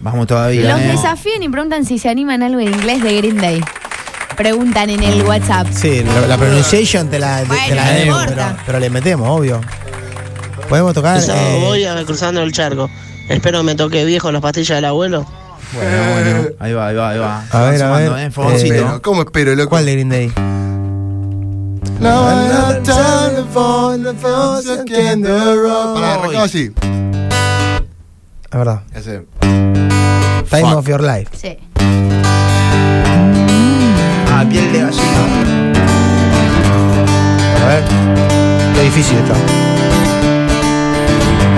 Vamos 0.00 0.26
todavía. 0.26 0.72
Los 0.72 0.80
¿eh? 0.80 0.88
desafían 0.88 1.42
y 1.42 1.48
preguntan 1.48 1.84
si 1.84 1.98
se 1.98 2.08
animan 2.08 2.42
a 2.42 2.46
algo 2.46 2.60
en 2.60 2.74
inglés 2.74 3.02
de 3.02 3.16
Green 3.16 3.38
Day. 3.38 3.62
Preguntan 4.36 4.90
en 4.90 5.02
el 5.02 5.22
WhatsApp. 5.22 5.68
Sí, 5.72 6.02
la, 6.02 6.26
la 6.26 6.36
pronunciation 6.36 7.08
te 7.08 7.18
la, 7.18 7.40
te 7.40 7.46
Bueno, 7.46 7.74
la 7.74 7.84
no 7.84 7.92
debo, 7.92 8.16
pero, 8.26 8.42
pero 8.66 8.80
le 8.80 8.90
metemos, 8.90 9.28
obvio. 9.28 9.60
Podemos 10.68 10.94
tocar. 10.94 11.20
Sábado 11.20 11.56
eh, 11.56 11.60
voy 11.60 11.84
a 11.84 12.04
cruzando 12.04 12.42
el 12.42 12.52
charco. 12.52 12.90
Espero 13.28 13.60
que 13.60 13.64
me 13.64 13.74
toque 13.74 14.04
viejo 14.04 14.32
las 14.32 14.42
pastillas 14.42 14.78
del 14.78 14.86
abuelo. 14.86 15.26
Bueno, 15.72 16.12
bueno. 16.12 16.48
Ahí 16.58 16.72
va, 16.72 16.88
ahí 16.88 16.96
va, 16.96 17.10
ahí 17.10 17.18
va. 17.18 17.44
A 17.50 17.62
ver, 17.70 17.82
a 17.82 18.24
¿eh? 18.26 18.30
¿Cómo 19.02 19.22
espero, 19.22 19.54
loco? 19.54 19.70
¿Cuál 19.70 19.86
de 19.86 19.92
Green 19.92 20.08
Day? 20.08 20.32
Now 22.02 22.24
I 22.24 22.34
have 22.50 22.82
time 22.82 23.46
for 23.54 23.96
the 23.96 24.12
first 24.14 24.66
look 24.66 24.90
in 24.90 25.22
the 25.22 25.54
road. 25.56 25.94
Pará, 25.94 26.14
arrancaba 26.14 26.44
así. 26.44 26.72
La 28.50 28.58
verdad. 28.58 28.82
Ese. 28.92 29.22
Time 30.50 30.66
Fuck. 30.66 30.78
of 30.78 30.88
your 30.88 31.00
life. 31.00 31.30
Sí. 31.32 31.56
Ah, 34.26 34.44
piel 34.50 34.72
de 34.72 34.80
gallina. 34.80 35.22
A 37.54 37.66
ver. 37.68 37.84
Qué 38.74 38.82
difícil 38.82 39.18
está. 39.18 39.36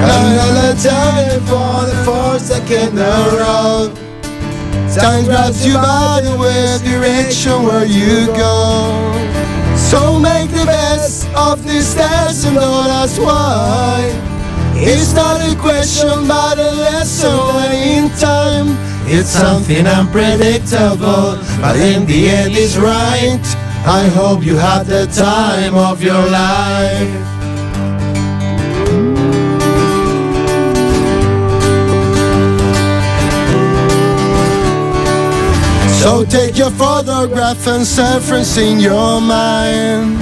Now 0.04 0.28
I 0.28 0.36
have 0.60 0.76
time 0.82 1.40
for 1.46 1.86
the 1.86 1.94
the 2.92 3.12
road. 3.40 3.90
Time 4.94 5.24
grabs 5.24 5.64
you 5.66 5.72
by 5.74 6.20
the 6.22 6.36
waist 6.38 6.84
direction 6.84 7.62
where 7.64 7.86
you 7.86 8.26
go. 8.36 9.24
So 9.94 10.18
make 10.18 10.50
the 10.50 10.64
best 10.66 11.28
of 11.36 11.64
this 11.64 11.94
dance 11.94 12.44
and 12.44 12.56
know 12.56 12.82
that's 12.82 13.16
why. 13.16 14.10
It's 14.74 15.14
not 15.14 15.40
a 15.40 15.54
question 15.54 16.26
but 16.26 16.58
a 16.58 16.72
lesson. 16.86 17.70
In 17.72 18.10
time 18.18 18.76
It's 19.06 19.30
something 19.30 19.86
unpredictable. 19.86 21.38
But 21.60 21.76
in 21.76 22.06
the 22.06 22.28
end 22.28 22.54
it's 22.56 22.76
right. 22.76 23.46
I 23.86 24.08
hope 24.08 24.42
you 24.42 24.56
had 24.56 24.86
the 24.86 25.06
time 25.06 25.76
of 25.76 26.02
your 26.02 26.26
life 26.28 27.33
So 36.04 36.22
take 36.22 36.58
your 36.58 36.70
photograph 36.70 37.66
and 37.66 37.82
self 37.82 38.30
in 38.58 38.78
your 38.78 39.22
mind. 39.22 40.18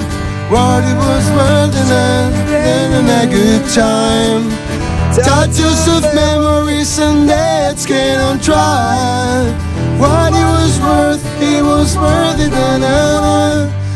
What 0.49 0.81
it 0.81 0.95
was 0.95 1.25
worth 1.35 1.75
in 1.75 1.89
a, 1.91 2.31
in 2.95 3.05
a 3.05 3.23
good 3.29 3.69
time. 3.69 4.47
Tattoos 5.13 5.85
of 5.89 6.15
memories 6.15 6.97
and 6.99 7.27
that's 7.27 7.85
can 7.85 8.17
on 8.21 8.39
try 8.39 9.43
What 9.99 10.31
it 10.31 10.47
was 10.55 10.79
worth, 10.79 11.41
it 11.41 11.61
was 11.61 11.97
worth 11.97 12.39
it 12.39 12.53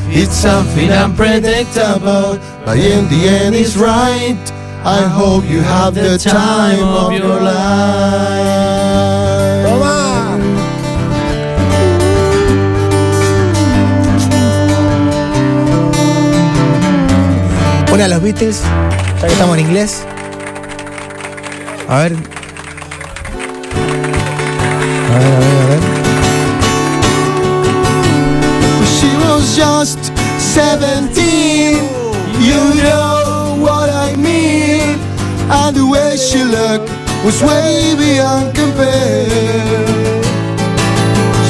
It's 0.09 0.35
something 0.35 0.91
unpredictable 0.91 2.37
But 2.65 2.79
in 2.79 3.07
the 3.07 3.29
end 3.29 3.55
it's 3.55 3.77
right. 3.77 4.37
I 4.83 5.07
hope 5.07 5.45
you 5.45 5.61
have 5.61 5.95
the 5.95 6.17
time 6.17 6.83
of 6.83 7.13
your 7.13 7.41
life 7.41 8.66
Los 18.05 18.21
Beatles, 18.21 18.61
ya 19.19 19.25
que 19.27 19.33
estamos 19.33 19.57
en 19.57 19.65
inglés. 19.65 20.03
A 21.89 21.97
ver. 21.97 22.13
A 22.13 22.15
ver, 25.17 25.33
a 25.33 25.39
ver, 25.39 25.61
a 25.61 25.65
ver. 25.65 25.79
She 28.85 29.09
was 29.17 29.55
just 29.57 30.11
17. 30.37 31.89
You 32.39 32.75
know 32.83 33.55
what 33.59 33.89
I 33.89 34.15
mean. 34.15 34.99
And 35.49 35.75
the 35.75 35.83
way 35.85 36.17
she 36.17 36.43
looked 36.43 36.91
was 37.25 37.41
way 37.41 37.95
beyond 37.97 38.53
compare. 38.53 39.25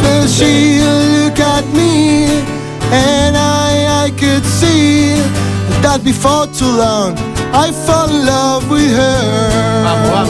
So 0.02 0.26
she 0.28 0.80
looked 0.80 1.42
at 1.42 1.66
me, 1.74 2.28
and 2.92 3.36
I, 3.36 4.06
I 4.06 4.12
could 4.12 4.46
see 4.46 5.22
that 5.88 6.04
before 6.04 6.46
too 6.48 6.74
long 6.84 7.16
I 7.64 7.72
fell 7.86 8.10
in 8.10 8.26
love 8.26 8.70
with 8.70 8.92
her. 8.92 10.26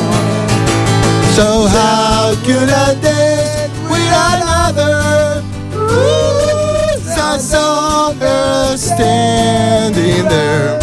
So 1.36 1.48
how 1.76 2.36
could 2.46 2.70
I 2.70 2.90
date 3.02 3.72
with 3.92 4.12
another? 4.30 5.42
Ooh, 5.74 7.02
I 7.34 7.38
saw 7.40 8.14
her 8.14 8.78
standing 8.78 10.24
there. 10.34 10.80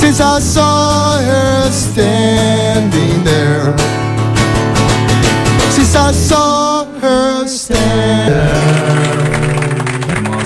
Since 0.00 0.20
I 0.20 0.40
saw 0.40 1.18
her 1.30 1.70
standing 1.70 3.24
there. 3.24 3.76
Since 5.76 5.94
I 5.96 6.12
saw 6.12 6.84
her 7.02 7.46
standing 7.46 8.50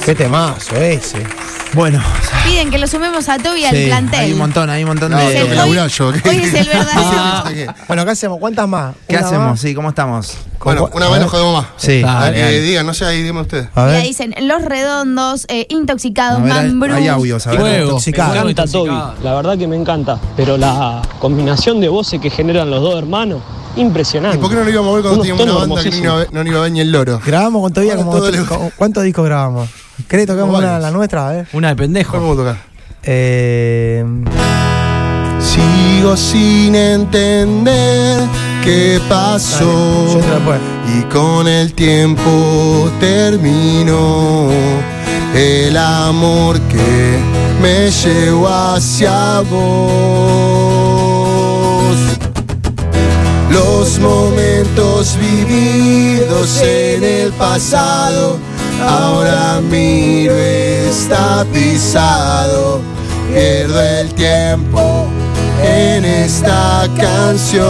Qué 0.05 0.15
temazo 0.15 0.77
ese. 0.77 1.44
Bueno, 1.75 2.01
Piden 2.45 2.71
que 2.71 2.79
lo 2.79 2.87
sumemos 2.87 3.29
a 3.29 3.39
Toby 3.39 3.65
al 3.65 3.75
sí, 3.75 3.87
plantel. 3.87 4.21
hay 4.21 4.33
un 4.33 4.39
montón, 4.39 4.71
hay 4.71 4.83
un 4.85 4.89
montón 4.91 5.11
No, 5.11 5.19
de. 5.19 5.25
hoy- 5.43 5.89
yo. 5.89 6.13
¿qué? 6.13 6.29
hoy 6.29 6.37
es 6.37 6.55
el 6.55 6.67
verdadero. 6.69 7.45
¿Qué? 7.49 7.67
Bueno, 7.89 8.05
¿qué 8.05 8.11
hacemos? 8.13 8.39
¿Cuántas 8.39 8.69
más? 8.69 8.95
¿Qué 9.09 9.17
¿Una 9.17 9.27
hacemos? 9.27 9.47
más? 9.51 9.61
Sí, 9.61 9.75
¿cómo 9.75 9.89
estamos? 9.89 10.35
Bueno, 10.63 10.89
una 10.93 11.07
A 11.07 11.09
vez 11.09 11.13
ver. 11.19 11.23
nos 11.23 11.31
jodemos 11.33 11.63
más. 11.63 11.67
Sí. 11.77 12.01
Dale, 12.03 12.57
Eh, 12.59 12.61
digan, 12.61 12.87
no 12.87 12.95
sé, 12.95 13.05
ahí 13.07 13.23
díganme 13.23 13.41
ustedes. 13.41 13.69
A 13.75 13.89
Ya 13.91 13.99
dicen, 13.99 14.35
los 14.43 14.63
redondos, 14.63 15.47
eh, 15.49 15.67
intoxicados, 15.71 16.41
mambrú. 16.41 16.95
hay 16.95 17.09
audios, 17.09 17.47
a 17.47 17.51
ver. 17.51 17.61
Fuego. 17.61 17.85
Intoxicado. 17.87 18.33
Me 18.45 18.51
encanta 18.51 18.67
Toby, 18.71 18.91
la 19.25 19.35
verdad 19.35 19.59
que 19.59 19.67
me 19.67 19.77
encanta, 19.77 20.19
pero 20.37 20.57
la 20.57 21.03
combinación 21.19 21.81
de 21.81 21.89
voces 21.89 22.21
que 22.21 22.31
generan 22.31 22.71
los 22.71 22.83
dos 22.83 22.97
hermanos, 22.97 23.41
impresionante. 23.77 24.39
¿Y 24.39 24.41
por 24.41 24.51
qué 24.51 24.57
no 24.57 24.65
lo 24.65 24.71
íbamos 24.71 24.91
a 24.91 24.95
ver 24.95 25.03
cuando 25.03 25.21
Unos 25.23 25.27
teníamos 25.27 25.57
una 25.67 25.75
banda 25.75 25.83
que 25.83 25.91
no 25.91 25.97
iba, 25.97 26.13
a 26.13 26.17
ver- 26.17 26.33
no 26.33 26.43
iba 26.43 26.59
a 26.59 26.63
ver 26.63 26.73
ni 26.73 26.81
el 26.81 26.93
loro? 26.93 27.21
Grabamos 27.25 27.63
con 27.63 27.73
todavía 27.73 27.97
como. 27.97 28.13
todo 28.13 28.31
¿Cuántos 28.77 29.03
discos 29.05 29.25
grabamos? 29.25 29.69
¿Querés 30.09 30.27
tocar 30.27 30.45
una 30.45 30.79
la 30.79 30.91
nuestra? 30.91 31.29
Ver. 31.29 31.47
Una 31.53 31.69
de 31.69 31.75
¿Cuál 31.77 31.85
pendejo. 31.87 32.13
vamos 32.21 32.35
a 32.35 32.37
tocar? 32.41 32.57
Eh, 33.03 34.05
Sigo 35.41 36.17
sin 36.17 36.75
entender 36.75 38.21
qué 38.63 38.99
dale, 38.99 39.09
pasó. 39.09 40.15
después. 40.15 40.59
Y 40.99 41.03
con 41.13 41.47
el 41.49 41.73
tiempo 41.75 42.91
terminó 43.01 44.49
el 45.35 45.77
amor 45.77 46.61
que 46.63 47.19
me 47.63 47.91
llevó 47.91 48.49
hacia 48.49 49.41
vos. 49.51 50.35
Los 53.55 54.01
momentos 54.01 55.17
vividos 55.17 56.61
en 56.61 57.05
el 57.05 57.33
pasado, 57.35 58.39
ahora 58.83 59.61
miro 59.61 60.35
está 60.37 61.47
pisado. 61.53 62.81
Pierdo 63.29 63.81
el 63.81 64.13
tiempo 64.15 65.07
en 65.63 66.05
esta 66.05 66.89
canción. 66.99 67.65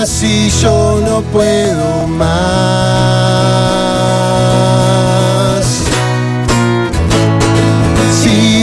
Así 0.00 0.50
yo 0.60 1.00
no 1.06 1.22
puedo 1.32 2.08
más. 2.08 3.38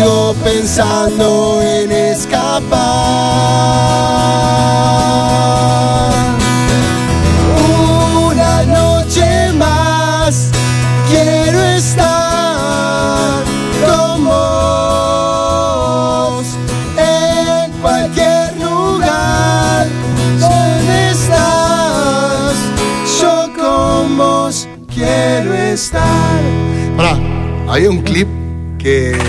Sigo 0.06 0.36
pensando 0.44 1.60
en 1.64 1.92
escapar. 1.92 2.70
Una 8.16 8.64
noche 8.66 9.52
más 9.54 10.52
quiero 11.10 11.60
estar 11.60 13.44
con 13.84 14.26
vos 14.26 15.66
en 17.00 17.72
cualquier 17.82 18.56
lugar 18.58 19.88
donde 20.40 21.10
estás. 21.10 22.54
Yo 23.20 23.50
con 23.58 24.18
vos 24.20 24.68
quiero 24.94 25.52
estar. 25.56 26.44
Pará, 26.96 27.18
había 27.68 27.90
un 27.90 28.04
clip 28.04 28.28
que. 28.78 29.25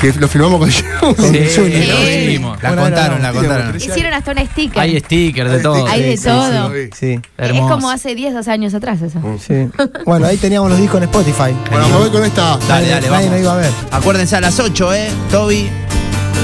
Que 0.00 0.12
lo 0.12 0.28
filmamos 0.28 0.58
con 0.60 0.70
Jun. 0.70 1.14
Con 1.14 1.32
Sí, 1.32 1.40
Juni, 1.54 1.86
lo 1.86 1.94
¿no? 1.98 2.06
vimos. 2.26 2.62
La 2.62 2.68
Bueno, 2.70 2.82
contaron, 2.84 3.22
la 3.22 3.32
contaron. 3.32 3.76
Hicieron 3.76 4.12
hasta 4.12 4.30
un 4.32 4.38
sticker. 4.46 4.80
Hay 4.82 5.00
stickers 5.00 5.50
de 5.50 5.58
todo. 5.60 5.86
Hay 5.86 6.02
de 6.02 6.16
Sí, 6.16 6.24
todo. 6.24 6.72
sí, 6.72 6.78
sí. 6.94 7.16
Sí. 7.16 7.20
Es 7.38 7.52
como 7.60 7.90
hace 7.90 8.14
10, 8.14 8.34
12 8.34 8.50
años 8.50 8.74
atrás 8.74 9.00
eso. 9.02 9.20
sí. 9.46 9.68
Bueno, 10.04 10.26
ahí 10.26 10.36
teníamos 10.36 10.70
los 10.70 10.78
discos 10.80 10.98
en 10.98 11.04
Spotify. 11.04 11.54
Bueno, 11.70 11.88
me 11.88 11.96
voy 11.96 12.10
con 12.10 12.24
esta. 12.24 12.56
Dale, 12.68 12.88
dale, 12.88 13.08
Nadie 13.10 13.26
vamos. 13.28 13.40
iba 13.40 13.52
a 13.52 13.56
ver. 13.56 13.70
Acuérdense 13.90 14.36
a 14.36 14.40
las 14.40 14.58
8, 14.58 14.94
¿eh? 14.94 15.08
Toby, 15.30 15.68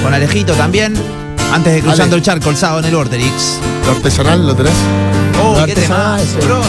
con 0.02 0.12
Alejito 0.12 0.55
también. 0.55 0.94
Antes 1.52 1.74
de 1.74 1.80
cruzando 1.80 2.05
Dale. 2.07 2.16
el 2.16 2.22
charco, 2.22 2.50
el 2.50 2.57
sábado 2.57 2.80
en 2.80 2.86
el 2.86 2.96
Vorterix. 2.96 3.61
Lo 3.86 3.92
artesanal, 3.92 4.46
¿lo 4.46 4.55
tenés? 4.57 4.72
Oh, 5.42 5.59
Lo 5.61 5.66
qué 5.66 5.74
sí. 5.76 5.82
bro. 6.46 6.61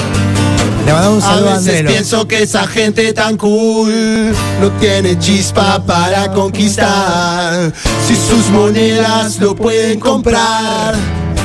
Le 0.85 0.93
mandamos 0.93 1.23
un 1.23 1.29
A 1.29 1.33
saludo 1.33 1.49
a 1.49 1.53
veces 1.53 1.67
Andrelo. 1.67 1.89
pienso 1.89 2.27
que 2.27 2.43
esa 2.43 2.67
gente 2.67 3.11
tan 3.13 3.37
cool 3.37 4.35
no 4.61 4.71
tiene 4.79 5.17
chispa 5.17 5.83
para 5.83 6.31
conquistar. 6.31 7.73
Si 8.07 8.15
sus 8.15 8.49
monedas 8.51 9.39
lo 9.39 9.55
pueden 9.55 9.99
comprar, 9.99 10.93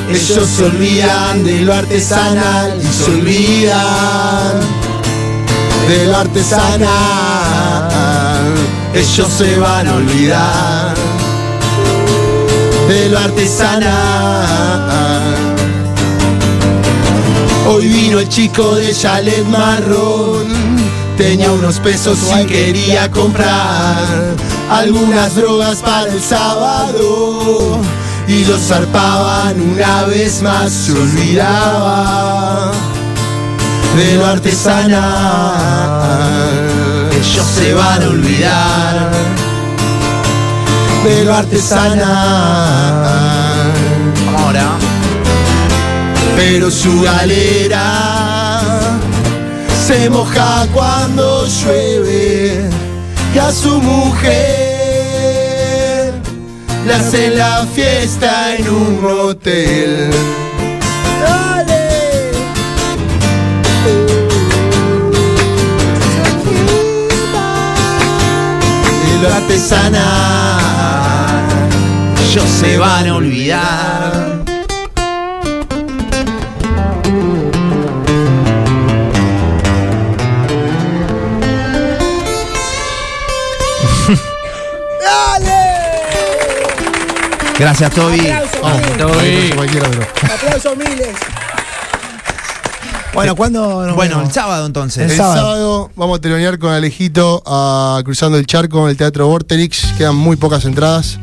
ellos 0.09 0.47
se 0.47 0.65
olvidan 0.65 1.43
de 1.43 1.61
lo 1.61 1.73
artesanal 1.73 2.79
y 2.79 2.85
se 2.85 3.11
olvidan 3.11 4.59
de 5.87 6.05
lo 6.05 6.17
artesanal. 6.17 6.89
Ellos 8.93 9.27
se 9.35 9.57
van 9.57 9.87
a 9.87 9.95
olvidar 9.95 10.93
de 12.87 13.09
lo 13.09 13.17
artesanal. 13.17 15.10
Hoy 17.73 17.87
vino 17.87 18.19
el 18.19 18.27
chico 18.27 18.75
de 18.75 18.93
chalet 18.93 19.45
marrón. 19.45 20.47
Tenía 21.15 21.49
unos 21.53 21.79
pesos 21.79 22.19
y 22.37 22.45
quería 22.45 23.09
comprar 23.09 24.35
algunas 24.69 25.35
drogas 25.35 25.77
para 25.77 26.11
el 26.11 26.21
sábado. 26.21 27.79
Y 28.27 28.43
los 28.43 28.59
zarpaban 28.59 29.61
una 29.61 30.03
vez 30.03 30.41
más, 30.41 30.69
se 30.69 30.91
olvidaba 30.91 32.73
de 33.95 34.15
lo 34.15 34.25
artesanal. 34.25 34.99
Ellos 37.13 37.45
se 37.55 37.73
van 37.73 38.03
a 38.03 38.07
olvidar 38.09 39.11
de 41.05 41.23
lo 41.23 41.33
artesanal 41.33 43.10
pero 46.43 46.71
su 46.71 47.01
galera 47.03 48.79
se 49.85 50.09
moja 50.09 50.65
cuando 50.73 51.45
llueve 51.45 52.67
y 53.35 53.37
a 53.37 53.51
su 53.51 53.79
mujer 53.79 54.31
le 56.87 56.93
hacen 56.93 57.37
la 57.37 57.67
fiesta 57.75 58.55
en 58.55 58.67
un 58.69 59.05
hotel. 59.05 60.09
Artesanal, 69.35 70.01
ellos 72.23 72.49
se 72.59 72.77
van 72.77 73.07
a 73.07 73.15
olvidar. 73.15 73.90
Gracias, 87.61 87.91
Toby. 87.91 88.27
Aplausos 90.33 90.75
miles. 90.77 91.09
Bueno, 93.13 93.35
¿cuándo 93.35 93.85
nos 93.85 93.95
Bueno, 93.95 94.15
vemos? 94.15 94.29
el 94.29 94.33
sábado 94.33 94.65
entonces. 94.65 95.03
El 95.03 95.11
El 95.11 95.17
sábado. 95.17 95.35
sábado. 95.35 95.91
vamos 95.95 96.17
a 96.17 96.21
telonear 96.21 96.57
con 96.57 96.71
Alejito 96.73 97.43
a 97.45 98.01
Cruzando 98.03 98.39
el 98.39 98.47
Charco 98.47 98.83
en 98.85 98.89
el 98.89 98.97
Teatro 98.97 99.27
Vorterix. 99.27 99.85
Quedan 99.97 100.15
muy 100.15 100.37
pocas 100.37 100.65
entradas. 100.65 101.19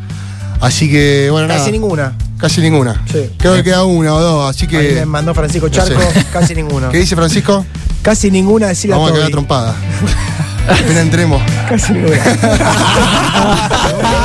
Así 0.60 0.88
que, 0.88 1.28
bueno, 1.32 1.48
Casi 1.48 1.58
nada. 1.60 1.70
ninguna. 1.72 2.12
Casi 2.38 2.60
ninguna. 2.60 3.02
Sí. 3.10 3.30
Creo 3.38 3.54
que 3.54 3.64
queda 3.64 3.82
una 3.84 4.14
o 4.14 4.20
dos, 4.20 4.50
así 4.50 4.66
Ahí 4.66 4.70
que. 4.70 4.94
me 5.00 5.06
mandó 5.06 5.34
Francisco 5.34 5.66
no 5.66 5.72
Charco, 5.72 6.00
sé. 6.00 6.24
casi 6.32 6.54
ninguna. 6.54 6.88
¿Qué 6.90 6.98
dice 6.98 7.16
Francisco? 7.16 7.66
Casi 8.02 8.30
ninguna 8.30 8.68
decirle 8.68 8.94
a 8.94 8.98
Vamos 8.98 9.10
a 9.10 9.14
quedar 9.14 9.24
Toby. 9.26 9.32
trompada. 9.32 9.74
Apenas 10.68 11.02
entremos. 11.02 11.42
Casi 11.68 11.94
ninguna. 11.94 12.16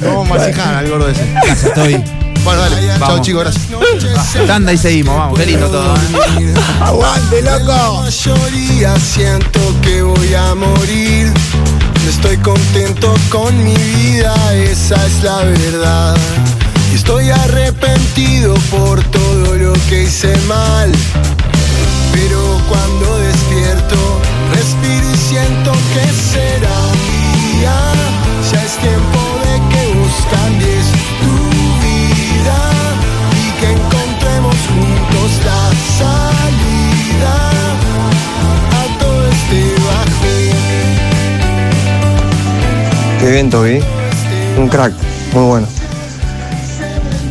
No 0.00 0.08
vamos 0.08 0.30
a 0.30 0.34
masijar 0.34 0.74
al 0.74 0.88
gordo 0.88 1.08
ese. 1.08 1.26
Gracias, 1.32 1.74
Toby. 1.74 2.02
Bueno, 2.44 2.60
dale. 2.60 2.98
Chao, 2.98 3.18
chicos, 3.20 3.42
gracias. 3.42 4.46
Tanda 4.46 4.72
y 4.72 4.78
seguimos, 4.78 5.16
vamos, 5.16 5.38
qué 5.38 5.46
lindo 5.46 5.68
todo. 5.68 5.94
¿eh? 5.96 6.54
¡Aguante, 6.80 7.42
loco! 7.42 7.66
La 7.66 8.00
mayoría 8.02 8.96
siento 9.00 9.60
que 9.82 10.02
voy 10.02 10.34
a 10.34 10.54
morir. 10.54 11.32
No 12.04 12.10
estoy 12.10 12.36
contento 12.36 13.12
con 13.30 13.64
mi 13.64 13.74
vida, 13.74 14.32
esa 14.54 14.94
es 15.06 15.24
la 15.24 15.38
verdad. 15.38 16.16
Y 16.92 16.94
estoy 16.94 17.30
arrepentido 17.30 18.54
por 18.70 19.02
todo 19.04 19.56
lo 19.56 19.72
que 19.88 20.04
hice 20.04 20.36
mal. 20.46 20.92
Pero 22.12 22.60
cuando 22.68 23.18
despierto, 23.18 24.20
respiro 24.54 25.10
y 25.12 25.16
siento 25.16 25.72
que 25.72 26.06
será 26.12 26.78
día. 27.58 28.25
Qué 43.20 43.30
bien, 43.32 43.50
Toby. 43.50 43.80
Un 44.58 44.68
crack, 44.68 44.92
muy 45.32 45.44
bueno. 45.44 45.66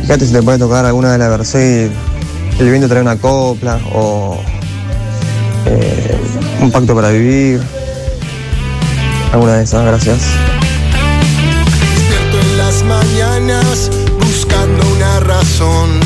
Fíjate 0.02 0.26
si 0.26 0.32
te 0.32 0.42
puede 0.42 0.58
tocar 0.58 0.84
alguna 0.84 1.12
de 1.12 1.18
la 1.18 1.28
Versailles. 1.28 1.90
El 2.58 2.68
viento 2.68 2.88
trae 2.88 3.00
una 3.00 3.16
copla 3.16 3.80
o 3.94 4.38
eh, 5.64 6.18
un 6.60 6.70
pacto 6.70 6.94
para 6.94 7.08
vivir. 7.08 7.62
Alguna 9.32 9.54
de 9.54 9.64
esas, 9.64 9.84
gracias. 9.86 10.55
Buscando 13.46 14.84
una 14.96 15.20
razón 15.20 16.00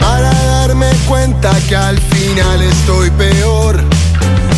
para 0.00 0.32
darme 0.32 0.86
cuenta 1.06 1.52
que 1.68 1.76
al 1.76 1.98
final 1.98 2.62
estoy 2.62 3.10
peor. 3.10 3.82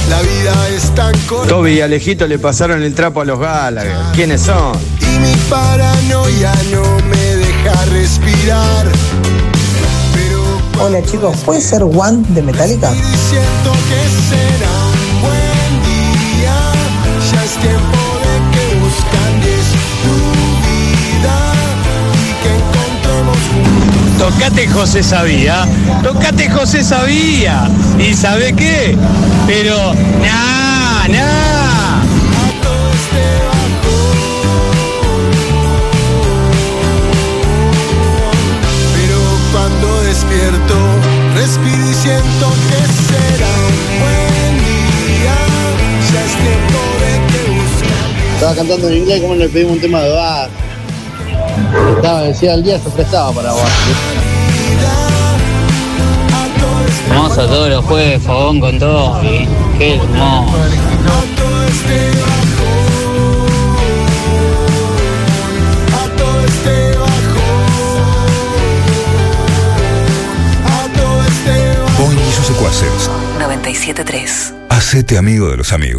La 0.09 0.21
vida 0.23 0.69
es 0.69 0.95
tan 0.95 1.13
corta 1.27 1.49
Toby 1.49 1.73
y 1.73 1.81
Alejito 1.81 2.29
le 2.29 2.39
pasaron 2.39 2.85
el 2.85 2.95
trapo 2.95 3.23
a 3.23 3.25
los 3.25 3.41
Gallagher. 3.41 3.97
¿Quiénes 4.15 4.43
son? 4.43 4.79
y 5.01 5.19
mi 5.19 5.35
paranoia 5.51 6.53
no 6.71 6.85
me 7.09 7.37
deja 7.37 7.85
respirar. 7.87 8.87
Pero 10.15 10.41
Hola 10.81 11.03
chicos, 11.05 11.37
¿puede 11.45 11.61
ser 11.61 11.83
One 11.83 12.25
de 12.29 12.43
Metallica? 12.43 12.91
siento 12.93 13.73
que 13.89 14.01
será 14.31 14.71
un 14.87 15.21
buen 15.23 15.73
día. 15.83 16.55
Ya 17.33 17.45
es 17.45 17.57
tiempo 17.57 17.98
Tocate 24.19 24.67
José 24.67 25.03
Sabía. 25.03 25.65
Tocate 26.03 26.51
José 26.51 26.83
Sabía. 26.83 27.69
¿Y 27.99 28.15
sabe 28.15 28.53
qué? 28.53 28.97
Pero, 29.47 29.95
nah, 30.21 31.07
nah. 31.09 32.03
todo 32.61 32.91
este 32.91 33.23
bajón. 33.47 34.19
Pero 38.97 39.19
cuando 39.53 40.03
despierto, 40.03 40.75
respiro 41.37 41.91
y 41.91 41.95
siento 41.95 42.47
que 42.69 42.81
será 43.07 43.53
un 43.69 43.79
buen 44.01 44.53
día. 44.67 45.37
Ya 46.13 46.21
es 46.25 46.35
tiempo 46.35 46.81
de 47.01 47.13
que 47.33 47.41
busques. 47.53 48.35
Estaba 48.35 48.55
cantando 48.57 48.89
en 48.89 48.95
inglés, 48.97 49.21
¿cómo 49.21 49.35
le 49.37 49.49
pedimos 49.49 49.75
un 49.75 49.81
tema 49.81 50.01
de 50.01 50.11
bar? 50.11 50.68
Estaba, 51.97 52.23
decía 52.23 52.55
el 52.55 52.63
día 52.63 52.79
se 52.79 52.91
prestaba 52.91 53.33
para 53.33 53.53
bar. 53.53 53.67
Vamos 57.11 57.39
a 57.39 57.47
todos 57.47 57.69
los 57.71 57.85
jueves, 57.85 58.23
fogón 58.23 58.61
con 58.61 58.79
todo. 58.79 59.23
y 59.25 59.49
Qué 59.79 59.97
hermoso. 59.97 60.53
Boing 71.99 72.19
y 72.19 72.33
sus 72.33 72.47
secuaces. 72.47 73.11
97.3. 73.39 74.55
Hacete 74.69 75.19
amigo 75.19 75.49
de 75.49 75.57
los 75.57 75.73
amigos. 75.73 75.97